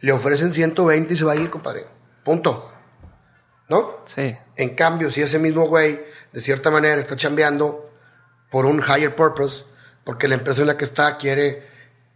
[0.00, 1.86] le ofrecen 120 y se va a ir, compadre.
[2.24, 2.72] Punto.
[3.68, 4.02] ¿No?
[4.04, 4.36] sí.
[4.56, 6.00] En cambio, si ese mismo güey,
[6.32, 7.90] de cierta manera, está chambeando
[8.50, 9.66] por un higher purpose,
[10.06, 11.66] porque la empresa en la que está quiere,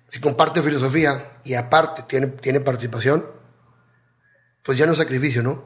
[0.06, 3.26] si comparte filosofía y aparte tiene, tiene participación,
[4.62, 5.64] pues ya no es sacrificio, ¿no?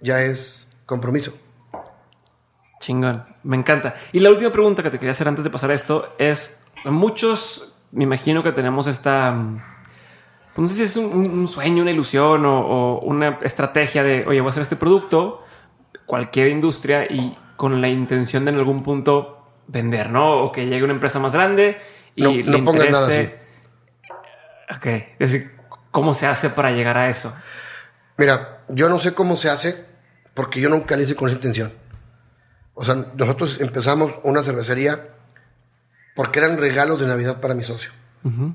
[0.00, 1.32] Ya es compromiso.
[2.80, 3.94] Chingón, me encanta.
[4.10, 7.72] Y la última pregunta que te quería hacer antes de pasar a esto es, muchos,
[7.92, 9.62] me imagino que tenemos esta, mm,
[10.56, 14.40] pues no sé si es un, sueño, una ilusión o, o una estrategia de, oye,
[14.40, 15.44] voy a hacer este producto,
[16.04, 19.39] cualquier industria y con la intención de en algún punto
[19.70, 20.44] vender, ¿no?
[20.44, 21.78] O que llegue una empresa más grande
[22.16, 23.38] y No- le no nada interese-
[24.76, 25.50] Ok, es decir,
[25.90, 27.34] ¿cómo se hace para llegar a eso?
[28.16, 29.84] Mira, yo no sé cómo se hace
[30.34, 31.72] porque yo nunca le hice con esa intención.
[32.74, 35.08] O sea, nosotros empezamos una cervecería
[36.14, 37.90] porque eran regalos de Navidad para mi socio.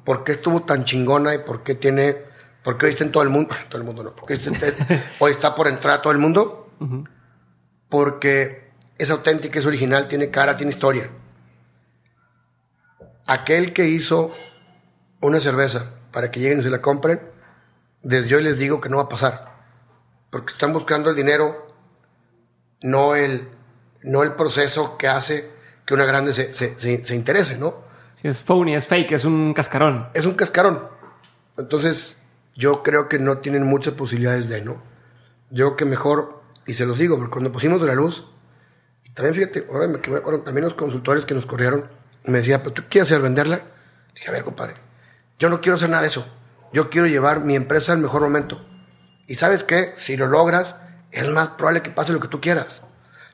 [0.04, 2.16] ¿Por qué estuvo tan chingona y por qué tiene,
[2.64, 3.56] por qué hoy está en todo el mundo?
[3.70, 4.68] Todo el mundo no, porque hoy está,
[5.20, 6.70] hoy está por entrar a todo el mundo.
[7.90, 8.65] Porque
[8.98, 11.10] es auténtica, es original, tiene cara, tiene historia.
[13.28, 14.32] Aquel que hizo
[15.22, 17.22] una cerveza para que lleguen y se la compren,
[18.04, 19.56] desde hoy les digo que no va a pasar.
[20.30, 21.68] Porque están buscando el dinero,
[22.82, 23.50] no el,
[24.04, 25.50] no el proceso que hace
[25.86, 27.84] que una grande se, se- se- se interese, ¿no?
[28.22, 30.08] Si es phony, es fake, es un cascarón.
[30.14, 30.88] Es un cascarón.
[31.58, 32.22] Entonces,
[32.56, 34.82] yo creo que no tienen muchas posibilidades de, ¿no?
[35.50, 38.26] Yo que mejor, y se los digo, porque cuando pusimos de la luz,
[39.16, 41.90] también fíjate, ahora me acuerdo, también los consultores que nos corrieron,
[42.26, 43.62] me decía, pero tú quieres hacer venderla?
[44.14, 44.76] Dije, a ver, compadre,
[45.40, 46.28] yo no quiero hacer nada de eso.
[46.72, 48.64] Yo quiero llevar mi empresa al mejor momento.
[49.28, 50.76] Y sabes qué, si lo logras,
[51.12, 52.84] es más probable que pase lo que tú quieras.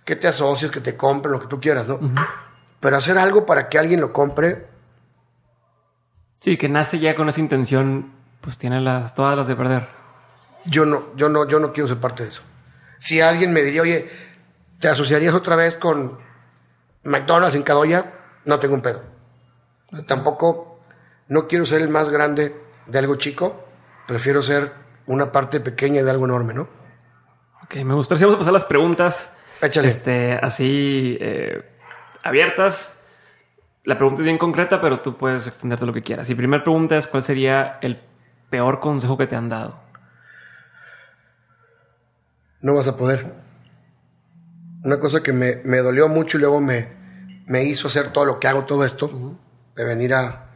[0.06, 2.00] Que te asocies, que te compren, lo que tú quieras, ¿no?
[2.80, 4.72] Pero hacer algo para que alguien lo compre,
[6.42, 9.88] Sí, que nace ya con esa intención, pues tiene las, todas las de perder.
[10.66, 12.42] Yo no, yo no, yo no quiero ser parte de eso.
[12.98, 14.10] Si alguien me diría, oye,
[14.82, 16.20] ¿te asociarías otra vez con
[17.04, 18.14] McDonald's en Cadoya?
[18.44, 19.04] No tengo un pedo.
[20.08, 20.80] Tampoco,
[21.28, 22.56] no quiero ser el más grande
[22.88, 23.64] de algo chico,
[24.08, 24.74] prefiero ser
[25.06, 26.68] una parte pequeña de algo enorme, ¿no?
[27.64, 29.88] Ok, me gustaría vamos a pasar las preguntas Échale.
[29.88, 31.64] este, así eh,
[32.24, 32.94] abiertas.
[33.84, 36.30] La pregunta es bien concreta, pero tú puedes extenderte lo que quieras.
[36.30, 38.02] Y primera pregunta es: ¿cuál sería el
[38.50, 39.80] peor consejo que te han dado?
[42.62, 43.51] No vas a poder.
[44.84, 46.88] Una cosa que me, me dolió mucho y luego me,
[47.46, 49.38] me hizo hacer todo lo que hago, todo esto,
[49.76, 50.50] de venir a,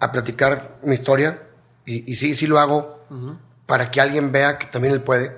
[0.00, 1.42] a platicar mi historia.
[1.84, 3.04] Y, y sí, sí lo hago
[3.66, 5.36] para que alguien vea que también él puede.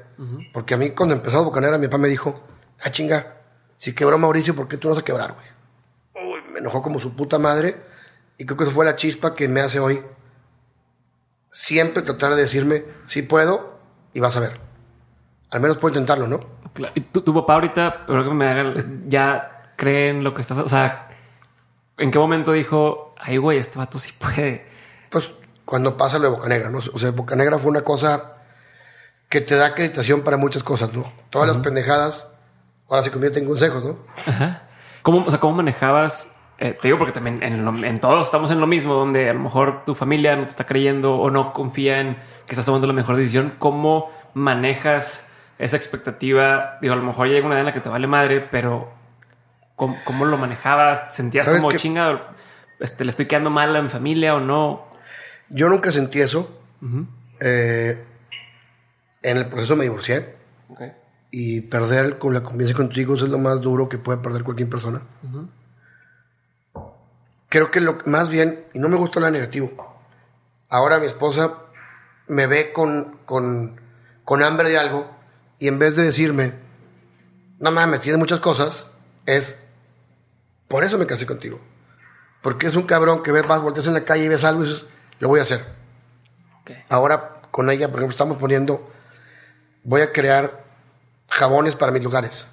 [0.52, 2.42] Porque a mí cuando empezó Bocanera, mi papá me dijo,
[2.82, 3.36] ah, chinga,
[3.76, 6.30] si quebró Mauricio, ¿por qué tú no vas a quebrar, güey?
[6.32, 7.76] Uy, me enojó como su puta madre.
[8.36, 10.02] Y creo que eso fue la chispa que me hace hoy
[11.50, 13.78] siempre tratar de decirme, sí puedo
[14.14, 14.60] y vas a ver.
[15.50, 16.40] Al menos puedo intentarlo, ¿no?
[17.12, 18.72] Tu, tu papá ahorita, pero que me haga,
[19.06, 20.58] ya cree en lo que estás.
[20.58, 21.08] O sea,
[21.98, 24.66] ¿en qué momento dijo, ay, güey, este vato sí puede?
[25.10, 26.78] Pues cuando pasa lo de Bocanegra, ¿no?
[26.78, 28.36] O sea, Bocanegra fue una cosa
[29.28, 31.04] que te da acreditación para muchas cosas, ¿no?
[31.30, 32.32] Todas las pendejadas
[32.88, 33.96] ahora se convierten en consejos, ¿no?
[34.26, 34.62] Ajá.
[35.02, 36.30] ¿Cómo, o sea, ¿cómo manejabas?
[36.58, 39.32] eh, te digo porque también en, lo- en todos estamos en lo mismo, donde a
[39.32, 42.16] lo mejor tu familia no te está creyendo o no confía en
[42.46, 43.54] que estás tomando la mejor decisión.
[43.58, 45.26] ¿Cómo manejas
[45.61, 46.78] esa expectativa?
[46.80, 48.90] Digo, a lo mejor llega una edad en la que te vale madre, pero
[49.76, 51.14] ¿cómo, cómo lo manejabas?
[51.14, 51.78] ¿Sentías ¿Sabes como qué?
[51.78, 52.34] chinga?
[52.80, 54.86] Este, ¿Le estoy quedando mal mi familia o no?
[55.50, 56.58] Yo nunca sentí eso.
[57.40, 58.02] Eh,
[59.22, 60.34] en el proceso me divorcié
[61.30, 64.44] y perder con la convivencia con tus hijos es lo más duro que puede perder
[64.44, 65.02] cualquier persona.
[67.50, 69.72] Creo que lo más bien, y no me gusta nada negativo,
[70.70, 71.58] ahora mi esposa
[72.28, 73.78] me ve con, con,
[74.24, 75.19] con hambre de algo
[75.61, 76.54] y en vez de decirme,
[77.61, 78.88] no mames, tienes muchas cosas,
[79.26, 79.56] es,
[80.66, 81.61] por eso me casé contigo.
[82.42, 84.68] Porque es un cabrón que ves, vas, volteas en la calle y ves algo y
[84.68, 84.86] dices,
[85.18, 85.62] lo voy a hacer.
[86.62, 86.72] Ok.
[86.88, 88.90] Ahora con ella, por ejemplo, estamos poniendo,
[89.84, 90.64] voy a crear
[91.28, 92.46] jabones para mis lugares.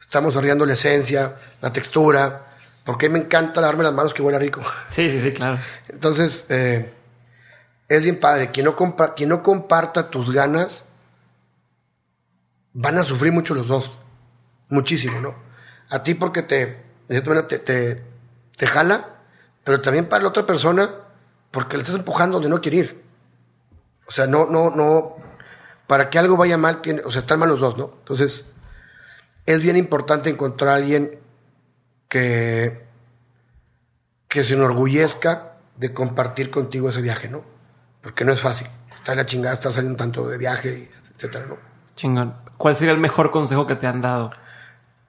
[0.00, 2.44] Estamos arriando la esencia, la textura,
[2.84, 4.60] porque me encanta lavarme las manos que huele rico.
[4.88, 5.58] Sí, sí, sí, claro.
[5.88, 6.92] Entonces, eh,
[7.88, 8.50] es bien padre.
[8.50, 10.84] Quien no, compa- quien no comparta tus ganas,
[12.78, 13.92] van a sufrir mucho los dos.
[14.68, 15.34] Muchísimo, ¿no?
[15.88, 18.04] A ti porque te, de cierta manera, te, te,
[18.56, 19.16] te jala,
[19.64, 20.90] pero también para la otra persona
[21.50, 23.02] porque le estás empujando donde no quiere ir.
[24.06, 25.16] O sea, no, no, no.
[25.86, 27.92] Para que algo vaya mal, tiene, o sea, están mal los dos, ¿no?
[27.98, 28.46] Entonces,
[29.46, 31.18] es bien importante encontrar a alguien
[32.08, 32.84] que,
[34.28, 37.42] que se enorgullezca de compartir contigo ese viaje, ¿no?
[38.02, 38.68] Porque no es fácil.
[38.94, 41.56] Está en la chingada estar saliendo tanto de viaje, etcétera, ¿no?
[41.94, 42.45] Chingón.
[42.58, 44.30] ¿Cuál sería el mejor consejo que te han dado?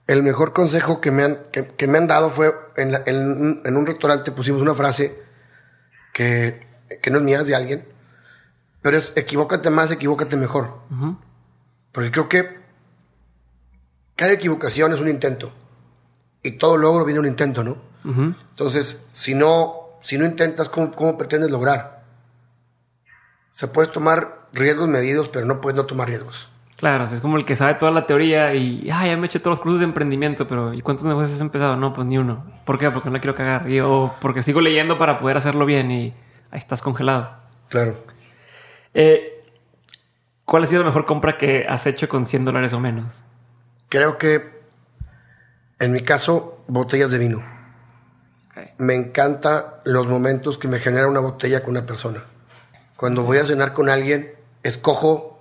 [0.07, 3.17] El mejor consejo que me han, que, que me han dado fue en, la- en
[3.41, 5.21] un- en un restaurante pusimos una frase
[6.13, 6.65] que,
[7.01, 7.87] que no es mía, es de alguien,
[8.81, 10.75] pero es equivócate más, equivócate mejor.
[11.91, 12.57] Porque creo que
[14.15, 15.51] cada equivocación es un intento
[16.43, 17.77] y todo logro viene un intento, ¿no?
[18.51, 22.03] Entonces, si no, si no intentas, ¿cómo, cómo pretendes lograr?
[23.51, 26.49] Se puedes tomar riesgos medidos, pero no puedes no tomar riesgos.
[26.78, 29.57] Claro, es como el que sabe toda la teoría y ah, ya me eché todos
[29.57, 31.75] los cursos de emprendimiento, pero ¿y cuántos negocios has empezado?
[31.75, 32.45] No, pues ni uno.
[32.65, 32.91] ¿Por qué?
[32.91, 33.67] Porque no quiero cagar.
[33.67, 36.13] Y, o porque sigo leyendo para poder hacerlo bien y
[36.51, 37.32] ahí estás congelado.
[37.69, 37.97] Claro.
[38.93, 39.43] Eh,
[40.45, 43.23] ¿Cuál ha sido la mejor compra que has hecho con 100 dólares o menos?
[43.89, 44.61] Creo que,
[45.80, 47.43] en mi caso, botellas de vino.
[48.78, 52.23] Me encanta los momentos que me genera una botella con una persona.
[52.95, 55.36] Cuando voy a cenar con alguien, escojo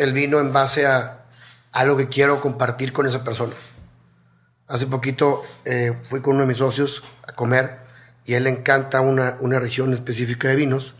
[0.00, 1.26] el vino en base a
[1.72, 3.52] algo que quiero compartir con esa persona.
[4.66, 7.80] Hace poquito eh, fui con uno de mis socios a comer
[8.24, 10.94] y a él le encanta una, una región específica de vinos.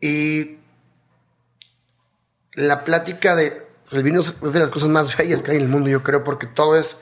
[0.00, 0.58] Y
[2.52, 5.68] la plática de el vino es de las cosas más bellas que hay en el
[5.68, 6.98] mundo, yo creo, porque todo es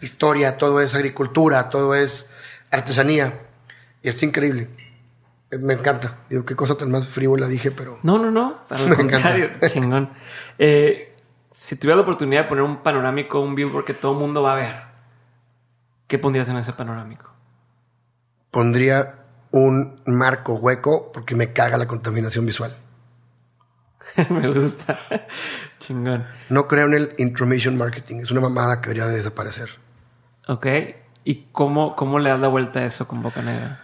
[0.00, 2.26] historia, todo es agricultura, todo es
[2.70, 3.40] artesanía.
[4.02, 4.68] Y está increíble.
[5.60, 6.18] Me encanta.
[6.30, 8.58] Digo, qué cosa tan más frívola dije, pero No, no, no.
[8.70, 9.68] Al Me contrario, encanta.
[9.70, 10.10] chingón.
[10.58, 11.14] Eh,
[11.50, 14.52] si tuviera la oportunidad de poner un panorámico, un billboard que todo el mundo va
[14.52, 14.76] a ver,
[16.06, 17.30] ¿qué pondrías en ese panorámico?
[18.50, 19.14] pondría
[19.50, 22.76] un marco hueco porque me caga la contaminación visual.
[24.28, 24.98] Me gusta.
[25.78, 26.26] chingón.
[26.50, 28.16] No creo en el intromission marketing.
[28.16, 29.70] Es una mamada que debería de desaparecer.
[30.48, 30.66] Ok.
[31.24, 33.80] ¿Y cómo, cómo le das la vuelta a eso con Boca Negra?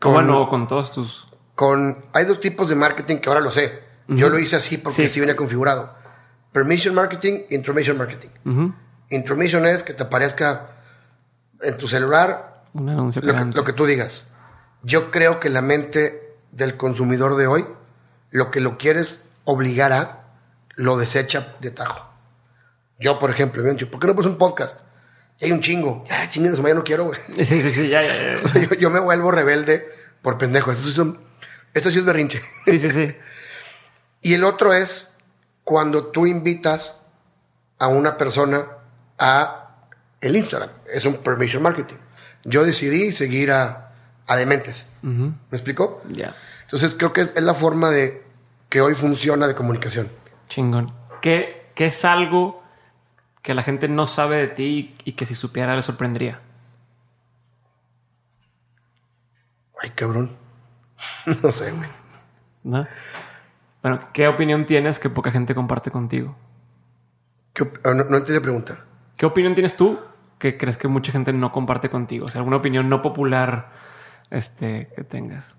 [0.00, 1.28] Con- Bueno, con todos tus...
[1.54, 3.84] Con, hay dos tipos de marketing que ahora lo sé.
[4.08, 5.04] Yo lo hice así porque Sí.
[5.04, 5.94] así venía configurado.
[6.52, 8.30] Permission marketing, intromission marketing.
[9.10, 10.70] Intromission es que te aparezca
[11.60, 13.56] en tu celular Un anuncio lo que, cagante.
[13.56, 14.24] lo que tú digas.
[14.82, 17.66] Yo creo que la mente del consumidor de hoy,
[18.30, 20.24] lo que lo quieres obligar a,
[20.76, 22.08] lo desecha de tajo.
[22.98, 24.80] Yo, por ejemplo, me han dicho, ¿por qué no pones un podcast?
[25.40, 26.04] Y hay un chingo.
[26.08, 27.18] Ya, chinguen, ya no quiero, güey.
[27.44, 29.88] Sí, sí, sí, ya, ya, yo, yo me vuelvo rebelde
[30.22, 30.70] por pendejo.
[30.70, 31.18] Esto sí, son-
[31.72, 32.40] esto sí es berrinche.
[32.66, 33.14] Sí, sí, sí.
[34.22, 35.08] Y el otro es
[35.64, 36.96] cuando tú invitas
[37.78, 38.66] a una persona
[39.18, 39.76] a
[40.20, 40.68] el Instagram.
[40.92, 41.96] Es un permission marketing.
[42.44, 43.92] Yo decidí seguir a,
[44.26, 44.86] a Dementes.
[45.00, 46.02] ¿Me explicó?
[46.10, 46.36] Ya.
[46.64, 48.22] Entonces creo que es, es la forma de
[48.68, 50.10] que hoy funciona de comunicación.
[50.50, 50.92] Chingón.
[51.22, 52.59] ¿Qué, qué es algo
[53.42, 56.40] que la gente no sabe de ti y que si supiera le sorprendería?
[59.82, 60.36] Ay, cabrón.
[61.42, 61.88] no sé, güey.
[62.64, 62.86] ¿No?
[63.82, 66.36] Bueno, ¿qué opinión tienes que poca gente comparte contigo?
[67.54, 68.84] ¿Qué op- ah, no, no entendí la pregunta.
[69.16, 69.98] ¿Qué opinión tienes tú
[70.38, 72.26] que crees que mucha gente no comparte contigo?
[72.26, 73.70] O sea, alguna opinión no popular
[74.30, 75.56] este, que tengas.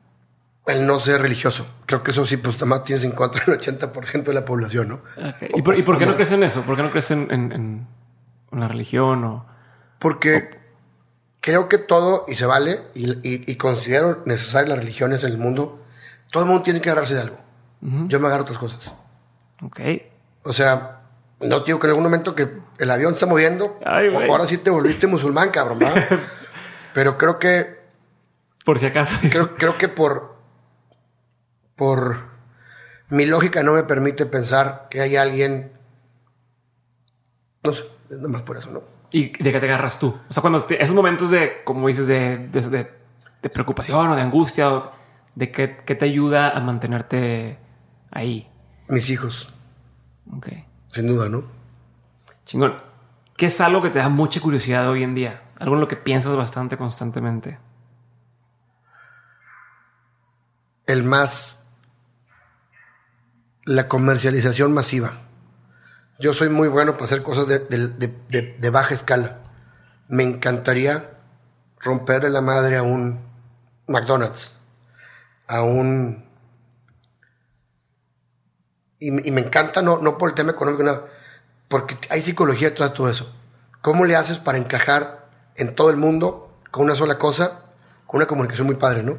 [0.68, 1.66] El no ser religioso.
[1.86, 5.02] Creo que eso sí, pues además tienes en contra el 80% de la población, ¿no?
[5.56, 6.18] ¿Y, por, y por qué no Más.
[6.18, 6.62] crees en eso?
[6.62, 7.88] ¿Por qué no crees en, en- en-
[8.52, 9.24] en la religión?
[9.24, 9.46] O...
[9.98, 10.60] Porque
[11.40, 15.38] creo que todo, y se vale, y, y- y considero necesarias las religiones en el
[15.40, 15.84] mundo,
[16.32, 17.38] todo el mundo tiene que agarrarse de algo.
[17.82, 18.94] Yo me agarro otras cosas.
[19.64, 19.80] Ok.
[20.44, 21.02] O sea,
[21.40, 22.48] no digo que en algún momento que
[22.78, 26.20] el avión está moviendo, Ay, ahora sí te volviste musulmán, cabrón, ¿verdad?
[26.94, 27.80] Pero creo que,
[28.64, 29.16] Por si acaso.
[29.32, 30.31] creo, creo que por,
[31.82, 32.20] por
[33.10, 35.72] mi lógica no me permite pensar que hay alguien,
[37.64, 38.84] no sé, nada más por eso, ¿no?
[39.12, 40.16] ¿Y de qué te agarras tú?
[40.30, 42.92] O sea, cuando te- esos momentos de, como dices, de, de, de-
[43.42, 44.92] de preocupación o de angustia, o
[45.34, 47.58] de qué, qué te ayuda a mantenerte
[48.12, 48.48] ahí.
[48.88, 49.52] Mis hijos,
[50.38, 50.50] Ok.
[50.88, 51.46] sin duda, ¿no?
[52.46, 52.76] Chingón.
[53.38, 55.42] ¿Qué es algo que te da mucha curiosidad hoy en día?
[55.58, 57.58] Algo en lo que piensas bastante constantemente.
[60.86, 61.58] el más
[63.66, 65.14] la comercialización masiva.
[66.20, 69.40] Yo soy muy bueno para hacer cosas de, baja escala.
[70.08, 71.12] Me encantaría
[71.80, 73.20] romperle la madre a un
[73.88, 74.54] McDonald's,
[75.48, 76.30] a un...
[79.00, 81.08] Y, me- y me encanta no, no por el tema económico, nada,
[81.68, 83.34] porque hay psicología detrás de todo eso.
[83.82, 87.62] ¿Cómo le haces para encajar en todo el mundo con una sola cosa,
[88.06, 89.18] con una comunicación muy padre, ¿no?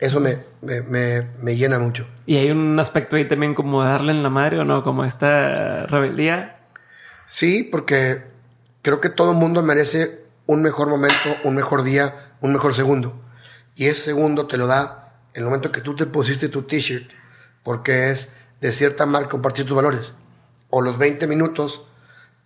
[0.00, 2.06] Eso me, me, me, me llena mucho.
[2.24, 5.84] Y hay un aspecto ahí también como darle en la madre o no, como esta
[5.86, 6.58] rebeldía.
[7.26, 8.24] Sí, porque
[8.80, 13.14] creo que todo el mundo merece un mejor momento, un mejor día, un mejor segundo.
[13.76, 17.10] Y ese segundo te lo da el momento que tú te pusiste tu t-shirt,
[17.62, 20.14] porque es de cierta marca compartir tus valores.
[20.70, 21.82] O los 20 minutos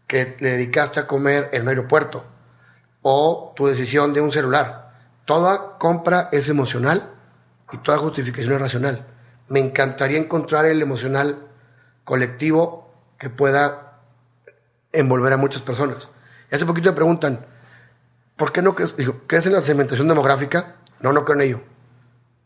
[0.09, 2.25] que le dedicaste a comer en un aeropuerto.
[3.03, 4.93] O tu decisión de un celular.
[5.25, 7.14] Toda compra es emocional
[7.75, 9.07] y toda justificación es racional.
[9.49, 11.49] Me encantaría encontrar el emocional
[12.05, 14.01] colectivo que pueda
[14.93, 16.09] envolver a muchas personas.
[16.51, 17.45] Y hace poquito me preguntan,
[18.37, 18.97] ¿por qué no crees?
[18.97, 20.77] Digo, ¿crees en la segmentación demográfica?
[21.01, 21.61] No, no creo en ello.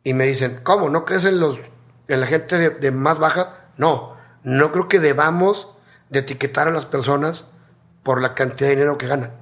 [0.03, 0.89] Y me dicen, ¿cómo?
[0.89, 1.61] ¿No crees en, los,
[2.09, 3.67] en la gente de, de más baja?
[3.77, 5.69] No, no creo que debamos
[6.09, 7.49] de etiquetar a las personas
[8.03, 9.33] por la cantidad de dinero que ganan.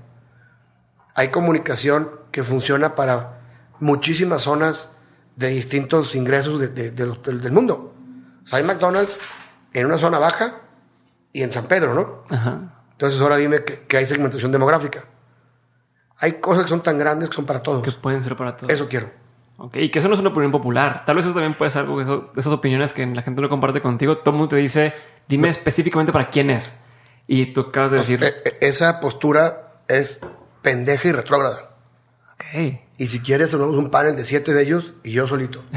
[1.14, 3.38] Hay comunicación que funciona para
[3.78, 4.95] muchísimas zonas
[5.36, 7.94] de distintos ingresos de- de- de los- del, mundo.
[8.42, 9.18] O sea, hay McDonald's
[9.72, 10.62] en una zona baja
[11.32, 12.24] y en San Pedro, ¿no?
[12.34, 12.82] Ajá.
[12.92, 15.04] Entonces ahora dime que, que hay segmentación demográfica.
[16.18, 17.82] Hay cosas que son tan grandes que son para todos.
[17.82, 18.72] Que pueden ser para todos.
[18.72, 19.10] Eso quiero.
[19.58, 21.04] Ok, y que eso no es una opinión popular.
[21.04, 23.48] Tal vez eso también puede ser algo eso- de esas opiniones que la gente no
[23.48, 24.16] comparte contigo.
[24.18, 24.94] Todo el mundo te dice,
[25.28, 26.74] dime específicamente para quién es.
[27.26, 30.20] Y tú acabas de decir, E- e- esa postura es
[30.62, 31.75] pendeja y retrógrada.
[32.36, 32.80] Ok.
[32.98, 35.62] Y si quieres, tenemos un panel de siete de ellos y yo solito.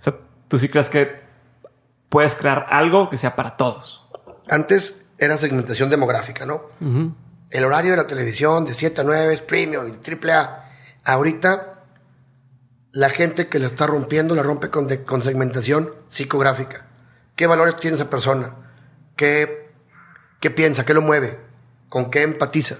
[0.00, 0.14] O sea,
[0.48, 1.20] tú sí crees que
[2.08, 4.08] puedes crear algo que sea para todos.
[4.48, 6.62] Antes era segmentación demográfica, ¿no?
[7.50, 10.70] El horario de la televisión de 7 a 9 es premium y triple A.
[11.04, 11.82] Ahorita,
[12.92, 16.86] la gente que la está rompiendo la rompe con, de- con segmentación psicográfica.
[17.36, 18.54] ¿Qué valores tiene esa persona?
[19.16, 19.70] ¿Qué,
[20.40, 20.84] ¿Qué piensa?
[20.84, 21.40] ¿Qué lo mueve?
[21.88, 22.76] ¿Con qué empatiza?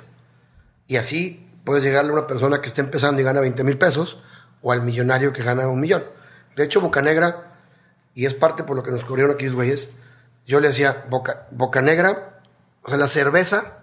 [0.87, 4.17] Y así puedes llegarle a una persona que está empezando y gana 20 mil pesos
[4.63, 6.03] o al millonario que gana un millón.
[6.57, 7.59] De hecho, Bocanegra,
[8.15, 9.99] y es parte por lo que nos cubrieron aquí los güeyes,
[10.47, 12.41] yo le decía, Boca, Bocanegra,
[12.83, 13.81] o sea, la cerveza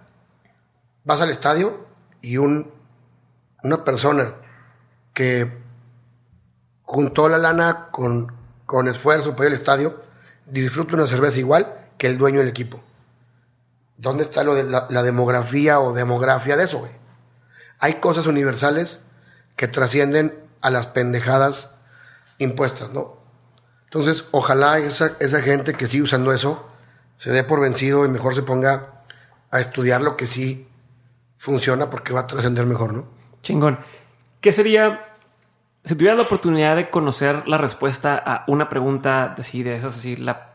[1.04, 1.86] vas al estadio
[2.22, 2.72] y un,
[3.62, 4.34] una persona
[5.14, 5.56] que
[6.82, 8.32] juntó la lana con,
[8.66, 10.02] con esfuerzo para ir al estadio,
[10.44, 12.82] disfruta una cerveza igual que el dueño del equipo.
[13.96, 17.05] ¿Dónde está lo de la, la demografía o demografía de eso, güey?
[17.78, 19.00] Hay cosas universales
[19.56, 21.74] que trascienden a las pendejadas
[22.38, 23.18] impuestas, ¿no?
[23.84, 26.68] Entonces, ojalá esa, esa gente que sigue usando eso
[27.16, 29.02] se dé por vencido y mejor se ponga
[29.50, 30.68] a estudiar lo que sí
[31.36, 33.04] funciona porque va a trascender mejor, ¿no?
[33.42, 33.78] Chingón.
[34.40, 35.06] ¿Qué sería,
[35.84, 40.16] si tuvieras la oportunidad de conocer la respuesta a una pregunta así, de esas, así,
[40.16, 40.50] la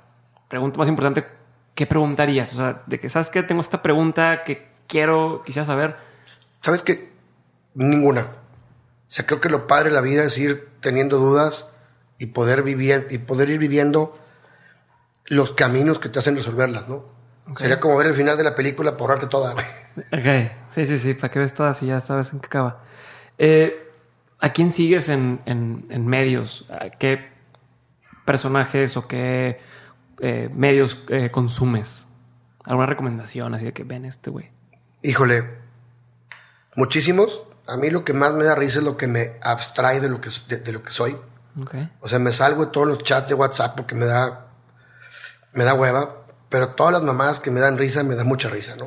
[0.48, 1.26] pregunta más importante,
[1.74, 2.54] ¿qué preguntarías?
[2.54, 3.42] O sea, de que, ¿sabes qué?
[3.44, 5.96] Tengo esta pregunta que quiero, quisiera saber.
[6.62, 7.11] ¿Sabes qué?
[7.74, 8.22] Ninguna.
[8.22, 11.68] O sea, creo que lo padre de la vida es ir teniendo dudas
[12.18, 14.18] y poder vivir y poder ir viviendo
[15.26, 17.06] los caminos que te hacen resolverlas, ¿no?
[17.56, 19.54] Sería como ver el final de la película por ahorrarte toda.
[19.54, 19.66] güey.
[20.14, 22.84] Ok, sí, sí, sí, para que ves todas y ya sabes en qué acaba.
[23.38, 23.90] Eh,
[24.40, 26.66] ¿A quién sigues en, en- en medios?
[26.70, 27.30] ¿A ¿Qué
[28.26, 29.60] personajes o qué
[30.20, 32.08] eh, medios eh, consumes?
[32.64, 34.50] ¿Alguna recomendación así de que ven este güey?
[35.02, 35.44] Híjole,
[36.76, 37.44] muchísimos.
[37.68, 40.20] A mí lo que más me da risa es lo que me abstrae de lo
[40.22, 41.18] que, de, de lo que soy.
[42.00, 44.48] O sea, me salgo de todos los chats de WhatsApp porque me da,
[45.54, 46.18] me da hueva.
[46.50, 48.86] Pero todas las mamadas que me dan risa, me da mucha risa, ¿no?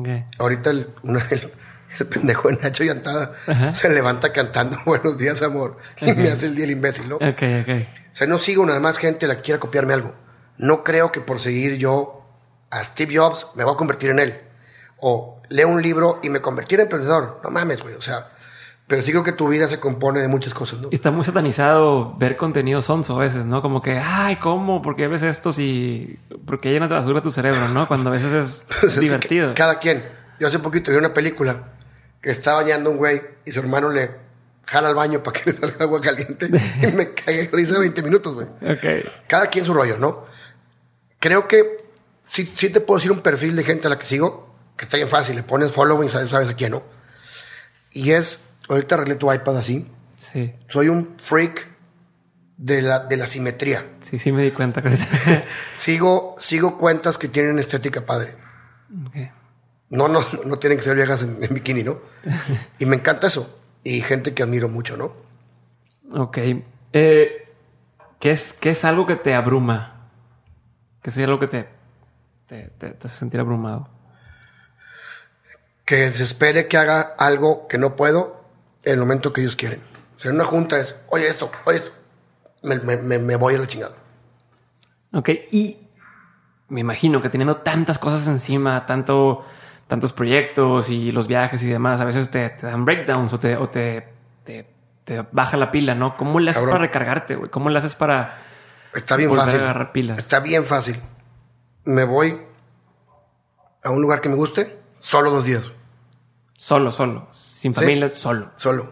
[0.00, 0.08] Ok.
[0.38, 1.52] Ahorita el, una- el,
[1.98, 3.72] el pendejo de Nacho Llantada Ajá.
[3.72, 5.78] se levanta cantando Buenos días, amor.
[6.00, 7.16] Y me hace el día el imbécil, ¿no?
[7.16, 7.68] Ok, ok.
[8.10, 10.14] O sea, no sigo nada más gente la que quiera copiarme algo.
[10.58, 12.26] No creo que por seguir yo
[12.70, 14.40] a Steve Jobs me voy a convertir en él.
[15.00, 17.40] O leo un libro y me convertí en emprendedor.
[17.42, 17.94] No mames, güey.
[17.94, 18.28] O sea,
[18.86, 20.88] pero sí creo que tu vida se compone de muchas cosas, ¿no?
[20.90, 23.60] Y Está muy satanizado ver contenido sonso a veces, ¿no?
[23.62, 24.80] Como que, ay, ¿cómo?
[24.82, 26.18] ¿Por qué ves esto si...
[26.46, 27.86] Porque llenas de basura tu cerebro, ¿no?
[27.86, 29.48] Cuando a veces es Pues es que divertido.
[29.48, 30.04] ca- cada quien.
[30.40, 31.72] Yo hace poquito vi una película
[32.22, 34.10] que está bañando un güey y su hermano le
[34.66, 38.34] jala al baño para que le salga agua caliente y me cagué risa 20 minutos,
[38.34, 38.46] güey.
[38.46, 39.06] Ok.
[39.26, 40.24] Cada quien su rollo, ¿no?
[41.20, 41.84] Creo que
[42.22, 44.47] sí, sí te puedo decir un perfil de gente a la que sigo,
[44.78, 45.36] que está bien fácil.
[45.36, 46.82] Le pones follow y sabes, sabes a quién, ¿no?
[47.92, 49.86] Y es, ahorita arreglé tu iPad así.
[50.16, 50.52] Sí.
[50.68, 51.66] Soy un freak
[52.56, 53.84] de la, de la simetría.
[54.02, 54.82] Sí, sí me di cuenta.
[55.72, 58.36] Sigo, sigo cuentas que tienen estética padre.
[59.06, 59.16] Ok.
[59.90, 61.98] No, no, no tienen que ser viejas en, en bikini, ¿no?
[62.78, 63.58] Y me encanta eso.
[63.84, 65.12] Y gente que admiro mucho, ¿no?
[66.12, 66.38] Ok.
[66.92, 67.48] Eh,
[68.18, 70.08] ¿qué, es, ¿Qué es algo que te abruma?
[71.02, 71.68] ¿Qué es algo que te,
[72.46, 73.88] te, te- te hace sentir abrumado?
[75.88, 78.44] Que se espere que haga algo que no puedo
[78.82, 79.80] en el momento que ellos quieren.
[80.16, 81.92] O sea, en una junta es, oye esto, oye esto.
[82.62, 83.94] Me, me- me- voy a la chingada.
[85.14, 85.30] Ok.
[85.50, 85.78] Y
[86.68, 89.46] me imagino que teniendo tantas cosas encima, tanto,
[89.86, 93.56] tantos proyectos y los viajes y demás, a veces te, te dan breakdowns o te,
[93.56, 94.08] o te,
[94.44, 94.68] te,
[95.04, 96.18] te baja la pila, ¿no?
[96.18, 96.74] ¿Cómo le haces Cabrón.
[96.74, 97.50] para recargarte, güey?
[97.50, 98.36] ¿Cómo le haces para
[98.94, 99.60] Está bien fácil.
[99.60, 100.18] agarrar pilas?
[100.18, 101.00] Está bien fácil.
[101.84, 102.42] Me voy
[103.82, 105.72] a un lugar que me guste, solo dos días.
[106.58, 107.28] Solo, solo.
[107.32, 107.80] Sin Sí.
[107.80, 108.50] familia, solo.
[108.56, 108.90] Solo.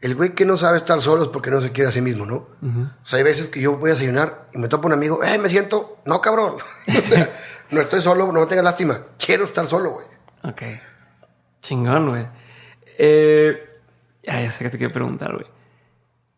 [0.00, 2.26] El güey que no sabe estar solo es porque no se quiere a sí mismo,
[2.26, 2.34] ¿no?
[2.34, 5.38] O sea, hay veces que yo voy a desayunar y me topo un amigo, ¡eh,
[5.38, 5.98] me siento!
[6.04, 6.56] No, cabrón.
[6.88, 7.30] o sea,
[7.70, 8.98] no estoy solo, no tengas lástima.
[9.24, 10.06] Quiero estar solo, güey.
[10.42, 10.62] Ok.
[11.62, 12.26] Chingón, güey.
[12.98, 13.56] Eh,
[14.22, 15.46] ya, ya sé que te quiero preguntar, güey.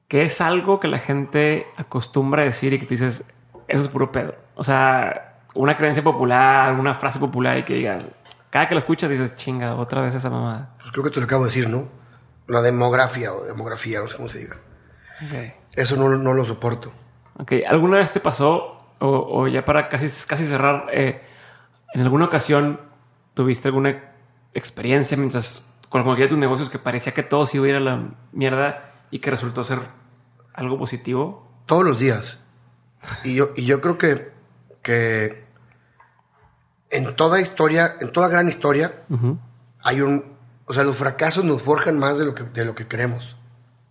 [0.08, 3.24] ¿Qué es algo que la gente acostumbra a decir y que tú dices,
[3.68, 4.34] eso es puro pedo?
[4.56, 8.04] O sea, una creencia popular, una frase popular y que digas,
[8.52, 10.74] cada que lo escuchas dices, chinga, otra vez esa mamada.
[10.78, 11.88] Pues creo que te lo acabo de decir, ¿no?
[12.46, 14.56] La demografía o demografía, no sé cómo se diga.
[15.72, 16.92] Eso no, no lo soporto.
[17.38, 21.22] Ok, ¿alguna vez te pasó, o, o ya para casi, casi cerrar, eh,
[21.94, 22.78] en alguna ocasión
[23.32, 24.12] tuviste alguna
[24.52, 27.76] experiencia mientras con cualquiera de tus negocios que parecía que todo se iba a ir
[27.76, 29.78] a la mierda y que resultó ser
[30.52, 31.50] algo positivo?
[31.64, 32.44] Todos los días.
[33.24, 34.30] Y yo, y yo creo que,
[34.82, 35.41] que
[36.92, 38.92] en toda historia, en toda gran historia,
[39.82, 40.36] hay un...
[40.66, 43.36] O sea, los fracasos nos forjan más de lo que, de lo que queremos.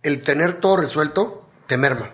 [0.02, 2.12] El tener todo resuelto te merma.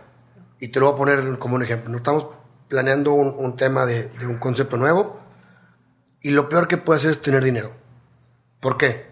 [0.58, 1.90] Y te lo voy a poner como un ejemplo.
[1.90, 2.26] No estamos
[2.68, 5.20] planeando un, un tema de, de un concepto nuevo
[6.20, 7.72] y lo peor que puede hacer es tener dinero.
[8.60, 9.06] ¿Por qué?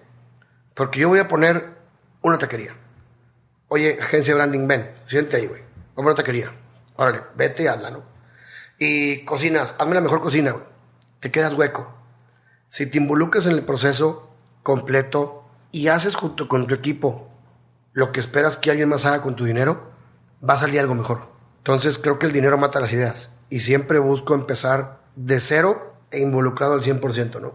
[0.75, 1.77] Porque yo voy a poner
[2.23, 2.75] una taquería.
[3.69, 5.63] Oye, agencia de branding, ven, siente ahí, güey.
[5.95, 6.53] Vamos a una taquería.
[6.97, 8.03] Órale, vete y hazla, ¿no?
[8.79, 10.65] Y cocinas, hazme la mejor cocina, güey.
[11.27, 11.93] Te quedas hueco.
[12.69, 14.31] Si te involucras en el proceso
[14.63, 17.29] completo y haces junto con tu equipo
[17.95, 19.91] lo que esperas que alguien más haga con tu dinero,
[20.49, 21.27] va a salir algo mejor.
[21.59, 23.33] Entonces creo que el dinero mata las ideas.
[23.51, 27.55] Y siempre busco empezar de cero e involucrado al 100%, ¿no?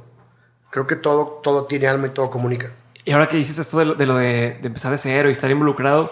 [0.69, 2.73] Creo que todo, todo tiene alma y todo comunica.
[3.05, 5.31] Y ahora que dices esto de lo de, lo de- de empezar de cero y
[5.31, 6.11] estar involucrado,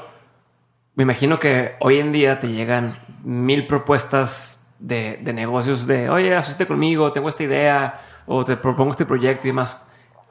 [0.96, 6.36] me imagino que hoy en día te llegan mil propuestas de, de negocios de, oye,
[6.36, 9.82] asóciate conmigo, tengo esta idea, o te propongo este proyecto y demás.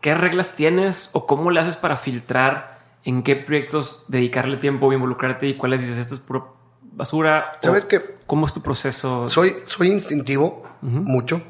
[0.01, 4.93] ¿Qué reglas tienes o cómo le haces para filtrar en qué proyectos dedicarle tiempo o
[4.93, 7.53] involucrarte y cuáles dices, esto es puro basura?
[7.63, 8.17] ¿Sabes qué?
[8.27, 9.25] ¿Cómo es tu proceso?
[9.25, 11.43] Soy, soy instintivo, mucho.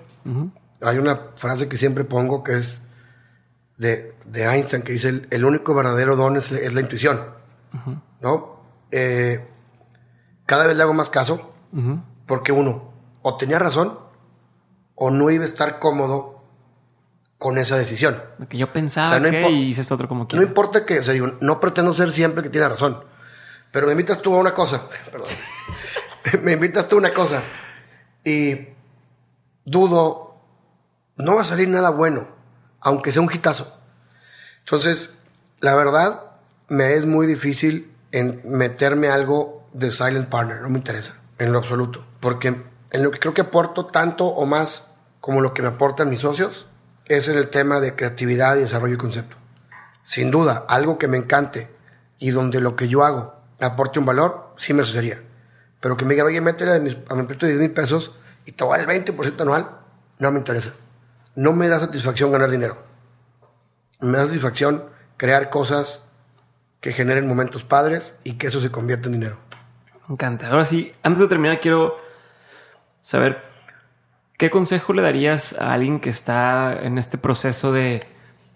[0.80, 2.82] Hay una frase que siempre pongo que es
[3.76, 7.20] de, de Einstein que dice, el, el único verdadero don es, es la intuición.
[8.20, 8.60] ¿No?
[8.90, 9.46] Eh,
[10.46, 11.52] cada vez le hago más caso
[12.26, 12.87] porque uno,
[13.28, 13.98] o tenía razón
[14.94, 16.42] o no iba a estar cómodo
[17.38, 18.20] con esa decisión.
[18.48, 20.44] Que yo pensaba O sea, no que y hice esto otro como No quiero.
[20.44, 23.04] importa que, o sea, digo, no pretendo ser siempre que tiene razón,
[23.70, 25.28] pero me invitas tú a una cosa, perdón,
[26.42, 27.42] me invitas tú a una cosa
[28.24, 28.68] y
[29.64, 30.40] dudo,
[31.16, 32.28] no va a salir nada bueno,
[32.80, 33.78] aunque sea un hitazo.
[34.60, 35.10] Entonces,
[35.60, 36.32] la verdad,
[36.68, 41.58] me es muy difícil en meterme algo de silent partner, no me interesa, en lo
[41.58, 44.86] absoluto, porque en lo que creo que aporto tanto o más
[45.20, 46.66] como lo que me aportan mis socios
[47.06, 49.36] es en el tema de creatividad y desarrollo de concepto.
[50.02, 51.74] Sin duda, algo que me encante
[52.18, 55.20] y donde lo que yo hago aporte un valor, sí me asociaría.
[55.80, 58.14] Pero que me digan, oye, métele a, mis, a mi proyecto de 10 mil pesos
[58.44, 59.70] y te va el 20% anual,
[60.18, 60.74] no me interesa.
[61.34, 62.78] No me da satisfacción ganar dinero.
[64.00, 64.84] Me da satisfacción
[65.16, 66.02] crear cosas
[66.80, 69.38] que generen momentos padres y que eso se convierta en dinero.
[70.08, 70.48] Me encanta.
[70.48, 71.96] Ahora sí, antes de terminar, quiero
[73.00, 73.42] saber
[74.36, 78.06] qué consejo le darías a alguien que está en este proceso de,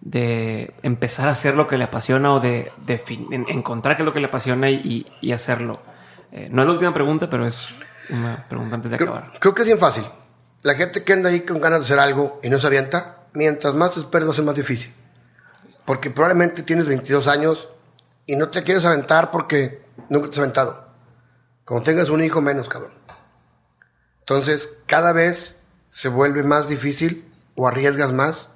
[0.00, 3.02] de empezar a hacer lo que le apasiona o de, de
[3.48, 5.80] encontrar qué es lo que le apasiona y, y- hacerlo.
[6.32, 7.68] Eh, no es la última pregunta, pero es
[8.10, 9.32] una pregunta antes de Creo, acabar.
[9.38, 10.04] creo que es bien fácil.
[10.62, 13.74] La gente que anda ahí con ganas de hacer algo y no se avienta, mientras
[13.74, 14.92] más te esperes, va a ser más difícil.
[15.84, 17.68] Porque probablemente tienes 22 años
[18.26, 20.86] y no te quieres aventar porque nunca te has aventado.
[21.64, 22.92] Cuando tengas un hijo, menos, cabrón.
[24.22, 25.56] Entonces, cada vez
[25.90, 28.48] se vuelve más difícil o arriesgas más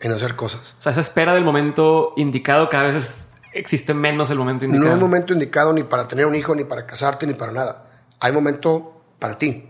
[0.00, 0.74] en hacer cosas.
[0.78, 4.88] O sea, esa espera del momento indicado cada vez es- existe menos el momento indicado.
[4.88, 7.86] No es momento indicado ni para tener un hijo, ni para casarte, ni para nada.
[8.18, 9.68] Hay momento para ti.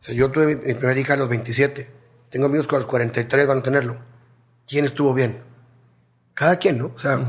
[0.00, 1.90] O sea, yo tuve mi, mi primera hija a los 27.
[2.30, 3.96] Tengo amigos que a los 43 van a tenerlo.
[4.68, 5.42] ¿Quién estuvo bien?
[6.34, 6.92] Cada quien, ¿no?
[6.94, 7.20] O sea,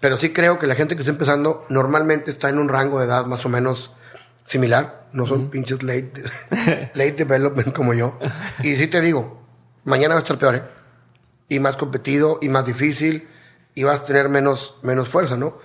[0.00, 3.06] pero sí creo que la gente que está empezando normalmente está en un rango de
[3.06, 3.92] edad más o menos
[4.44, 5.08] similar.
[5.12, 6.12] No son pinches late,
[6.94, 8.18] late development como yo.
[8.62, 9.42] Y sí te digo,
[9.84, 10.62] mañana va a estar peor, ¿eh?
[11.52, 13.28] y más competido y más difícil
[13.74, 15.58] y vas a tener menos, menos fuerza, ¿no?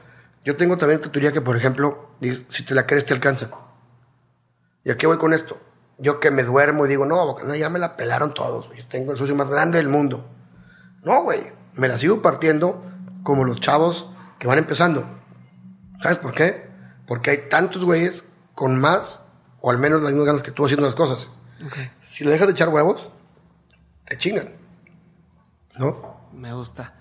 [0.44, 2.12] Yo tengo también tu teoría que, por ejemplo,
[2.50, 3.50] si te la crees te alcanza.
[4.84, 5.58] ¿Y a qué voy con esto?
[5.98, 8.70] Yo que me duermo y digo, no, ya me la pelaron todos.
[8.76, 10.30] Yo tengo el socio más grande del mundo.
[11.04, 12.84] No, güey, me la sigo partiendo
[13.24, 14.10] como los chavos
[14.40, 15.08] que van empezando.
[16.02, 16.70] ¿Sabes por qué?
[17.08, 18.26] Porque hay tantos güeyes
[18.58, 19.22] con más
[19.62, 21.30] o al menos las mismas ganas que tú haciendo las cosas.
[22.02, 23.08] Si le dejas de echar huevos,
[24.06, 24.50] te chingan.
[25.78, 26.18] ¿No?
[26.34, 26.96] Me gusta.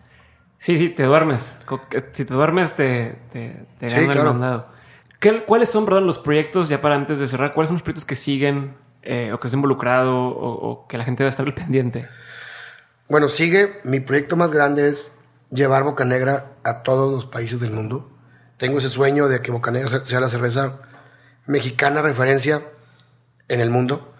[0.59, 1.57] Sí, sí, te duermes.
[1.91, 4.69] Que- Si te duermes, te, te, te Sí, gana el mandado.
[5.19, 8.05] ¿Qué- ¿Cuáles son, perdón, los proyectos, ya para antes de cerrar, cuáles son los proyectos
[8.05, 11.55] que siguen eh, o que está involucrado o, o que la gente debe estar al
[11.55, 12.07] pendiente?
[13.09, 13.81] Bueno, sigue.
[13.85, 15.11] Mi proyecto más grande es
[15.49, 18.11] llevar Boca Negra a todos los países del mundo.
[18.59, 20.81] Tengo ese sueño de que Boca Negra sea la cerveza
[21.47, 22.63] mexicana referencia
[23.49, 24.13] en el mundo.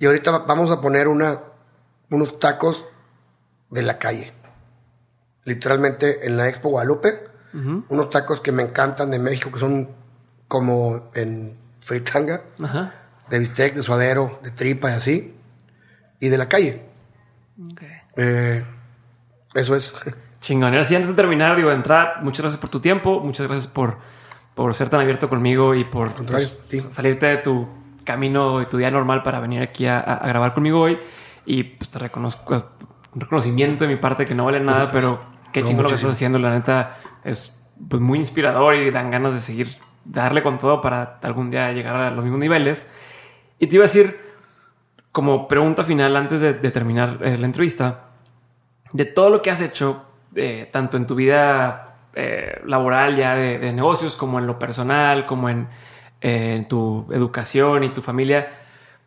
[0.00, 1.40] Y ahorita va- vamos a poner una,
[2.10, 2.84] unos tacos
[3.70, 4.32] de la calle.
[5.44, 7.26] Literalmente en la Expo Guadalupe.
[7.88, 9.88] Unos tacos que me encantan de México, que son
[10.46, 12.42] como en fritanga,
[13.30, 15.34] de bistec, de suadero, de tripa y así.
[16.20, 16.84] Y de la calle.
[18.16, 18.64] Eh,
[19.54, 19.94] eso es.
[20.40, 20.74] Chingón.
[20.74, 23.98] Y antes de terminar, digo, de entrada, muchas gracias por tu tiempo, muchas gracias por,
[24.58, 26.80] por ser tan abierto conmigo y por pues, sí.
[26.80, 27.68] salirte de tu
[28.02, 30.98] camino y tu día normal para venir aquí a, a grabar conmigo hoy.
[31.46, 32.66] Y pues, te reconozco,
[33.14, 35.20] un reconocimiento de mi parte que no vale nada, pero
[35.52, 36.40] qué No, chingón lo que estás haciendo.
[36.40, 39.68] La neta es pues, muy inspirador y dan ganas de seguir,
[40.04, 42.90] darle con todo para algún día llegar a los mismos niveles.
[43.60, 44.18] Y te iba a decir,
[45.12, 48.06] como pregunta final antes de, de terminar eh, la entrevista,
[48.92, 50.02] de todo lo que has hecho,
[50.34, 55.48] eh, tanto en tu vida eh, laboral ya de, negocios, como en lo personal, como
[55.48, 55.68] en,
[56.20, 58.48] en tu educación y tu familia,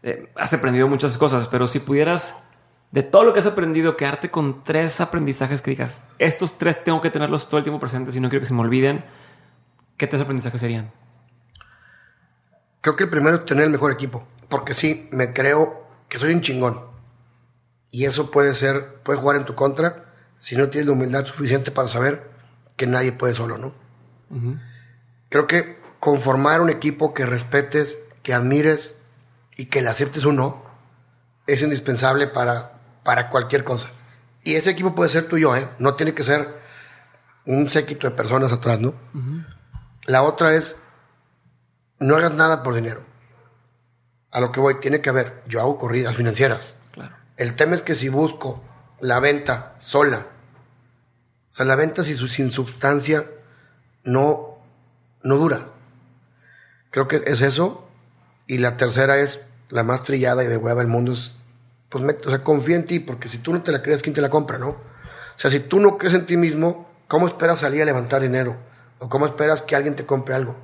[0.03, 2.35] eh, has aprendido muchas cosas, pero si pudieras,
[2.91, 7.01] de todo lo que has aprendido, quedarte con tres aprendizajes que digas, estos tres tengo
[7.01, 9.05] que tenerlos todo el tiempo presentes y no quiero que se me olviden,
[9.97, 10.91] ¿qué tres aprendizajes serían?
[12.81, 14.27] Creo que el primero es tener el mejor equipo.
[14.49, 16.81] Porque sí, me creo que soy un chingón.
[17.91, 20.05] Y eso puede ser, puede jugar en tu contra
[20.39, 22.30] si no tienes la humildad suficiente para saber
[22.81, 23.75] que nadie puede solo, ¿no?
[25.29, 28.95] Creo que conformar un equipo que respetes, que admires
[29.55, 30.63] y que le aceptes o no
[31.45, 33.87] es indispensable para, para cualquier cosa.
[34.43, 35.69] Y ese equipo puede ser tuyo, ¿eh?
[35.77, 36.59] No tiene que ser
[37.45, 38.95] un séquito de personas atrás, ¿no?
[40.07, 40.75] La otra es,
[41.99, 43.03] no hagas nada por dinero.
[44.31, 46.77] A lo que voy, tiene que haber, yo hago corridas financieras.
[46.93, 47.15] Claro.
[47.37, 48.63] El tema es que si busco
[48.99, 50.25] la venta sola,
[51.51, 53.25] o sea, la venta sin, sin sustancia
[54.03, 54.57] no,
[55.21, 55.67] no dura.
[56.91, 57.87] Creo que es eso.
[58.47, 61.11] Y la tercera es la más trillada y de hueva del mundo.
[61.13, 61.33] Es,
[61.89, 64.21] pues, o sea, confía en ti, porque si tú no te la crees, ¿quién te
[64.21, 64.69] la compra, no?
[64.69, 64.79] O
[65.35, 68.55] sea, si tú no crees en ti mismo, ¿cómo esperas salir a levantar dinero?
[68.99, 70.55] ¿O cómo esperas que alguien te compre algo?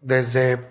[0.00, 0.66] Desde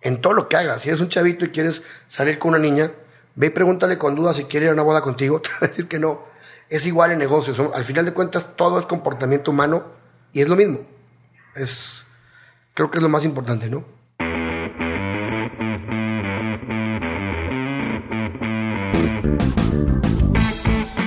[0.00, 0.82] en todo lo que hagas.
[0.82, 2.92] Si eres un chavito y quieres salir con una niña,
[3.34, 5.40] ve y pregúntale con dudas si quiere ir a una boda contigo.
[5.42, 6.27] Te va a decir que no.
[6.68, 7.58] Es igual en negocios.
[7.74, 9.84] Al final de cuentas, todo es comportamiento humano
[10.32, 10.80] y es lo mismo.
[11.56, 12.04] Es,
[12.74, 13.84] creo que es lo más importante, ¿no?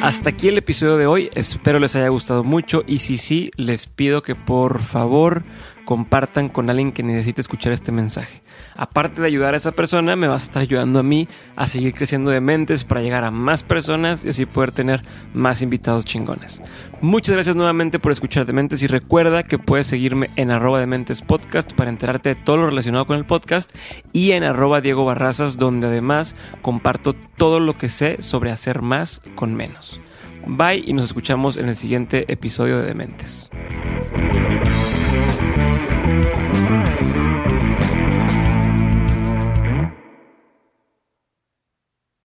[0.02, 3.86] Hasta aquí el episodio de hoy, espero les haya gustado mucho y si sí, les
[3.86, 5.44] pido que por favor
[5.92, 8.42] compartan con alguien que necesite escuchar este mensaje.
[8.78, 11.28] Aparte de ayudar a esa persona, me vas a estar ayudando a mí
[11.58, 15.62] a seguir creciendo de mentes para llegar a más personas y así poder tener más
[15.62, 16.62] invitados chingones.
[17.02, 21.74] Muchas gracias nuevamente por escuchar Dementes y recuerda que puedes seguirme en arroba Dementes Podcast
[21.74, 23.70] para enterarte de todo lo relacionado con el podcast
[24.14, 29.22] y en arroba Diego Barrazas donde además comparto todo lo que sé sobre hacer más
[29.36, 30.00] con menos.
[30.48, 33.52] Bye y nos escuchamos en el siguiente episodio de Dementes.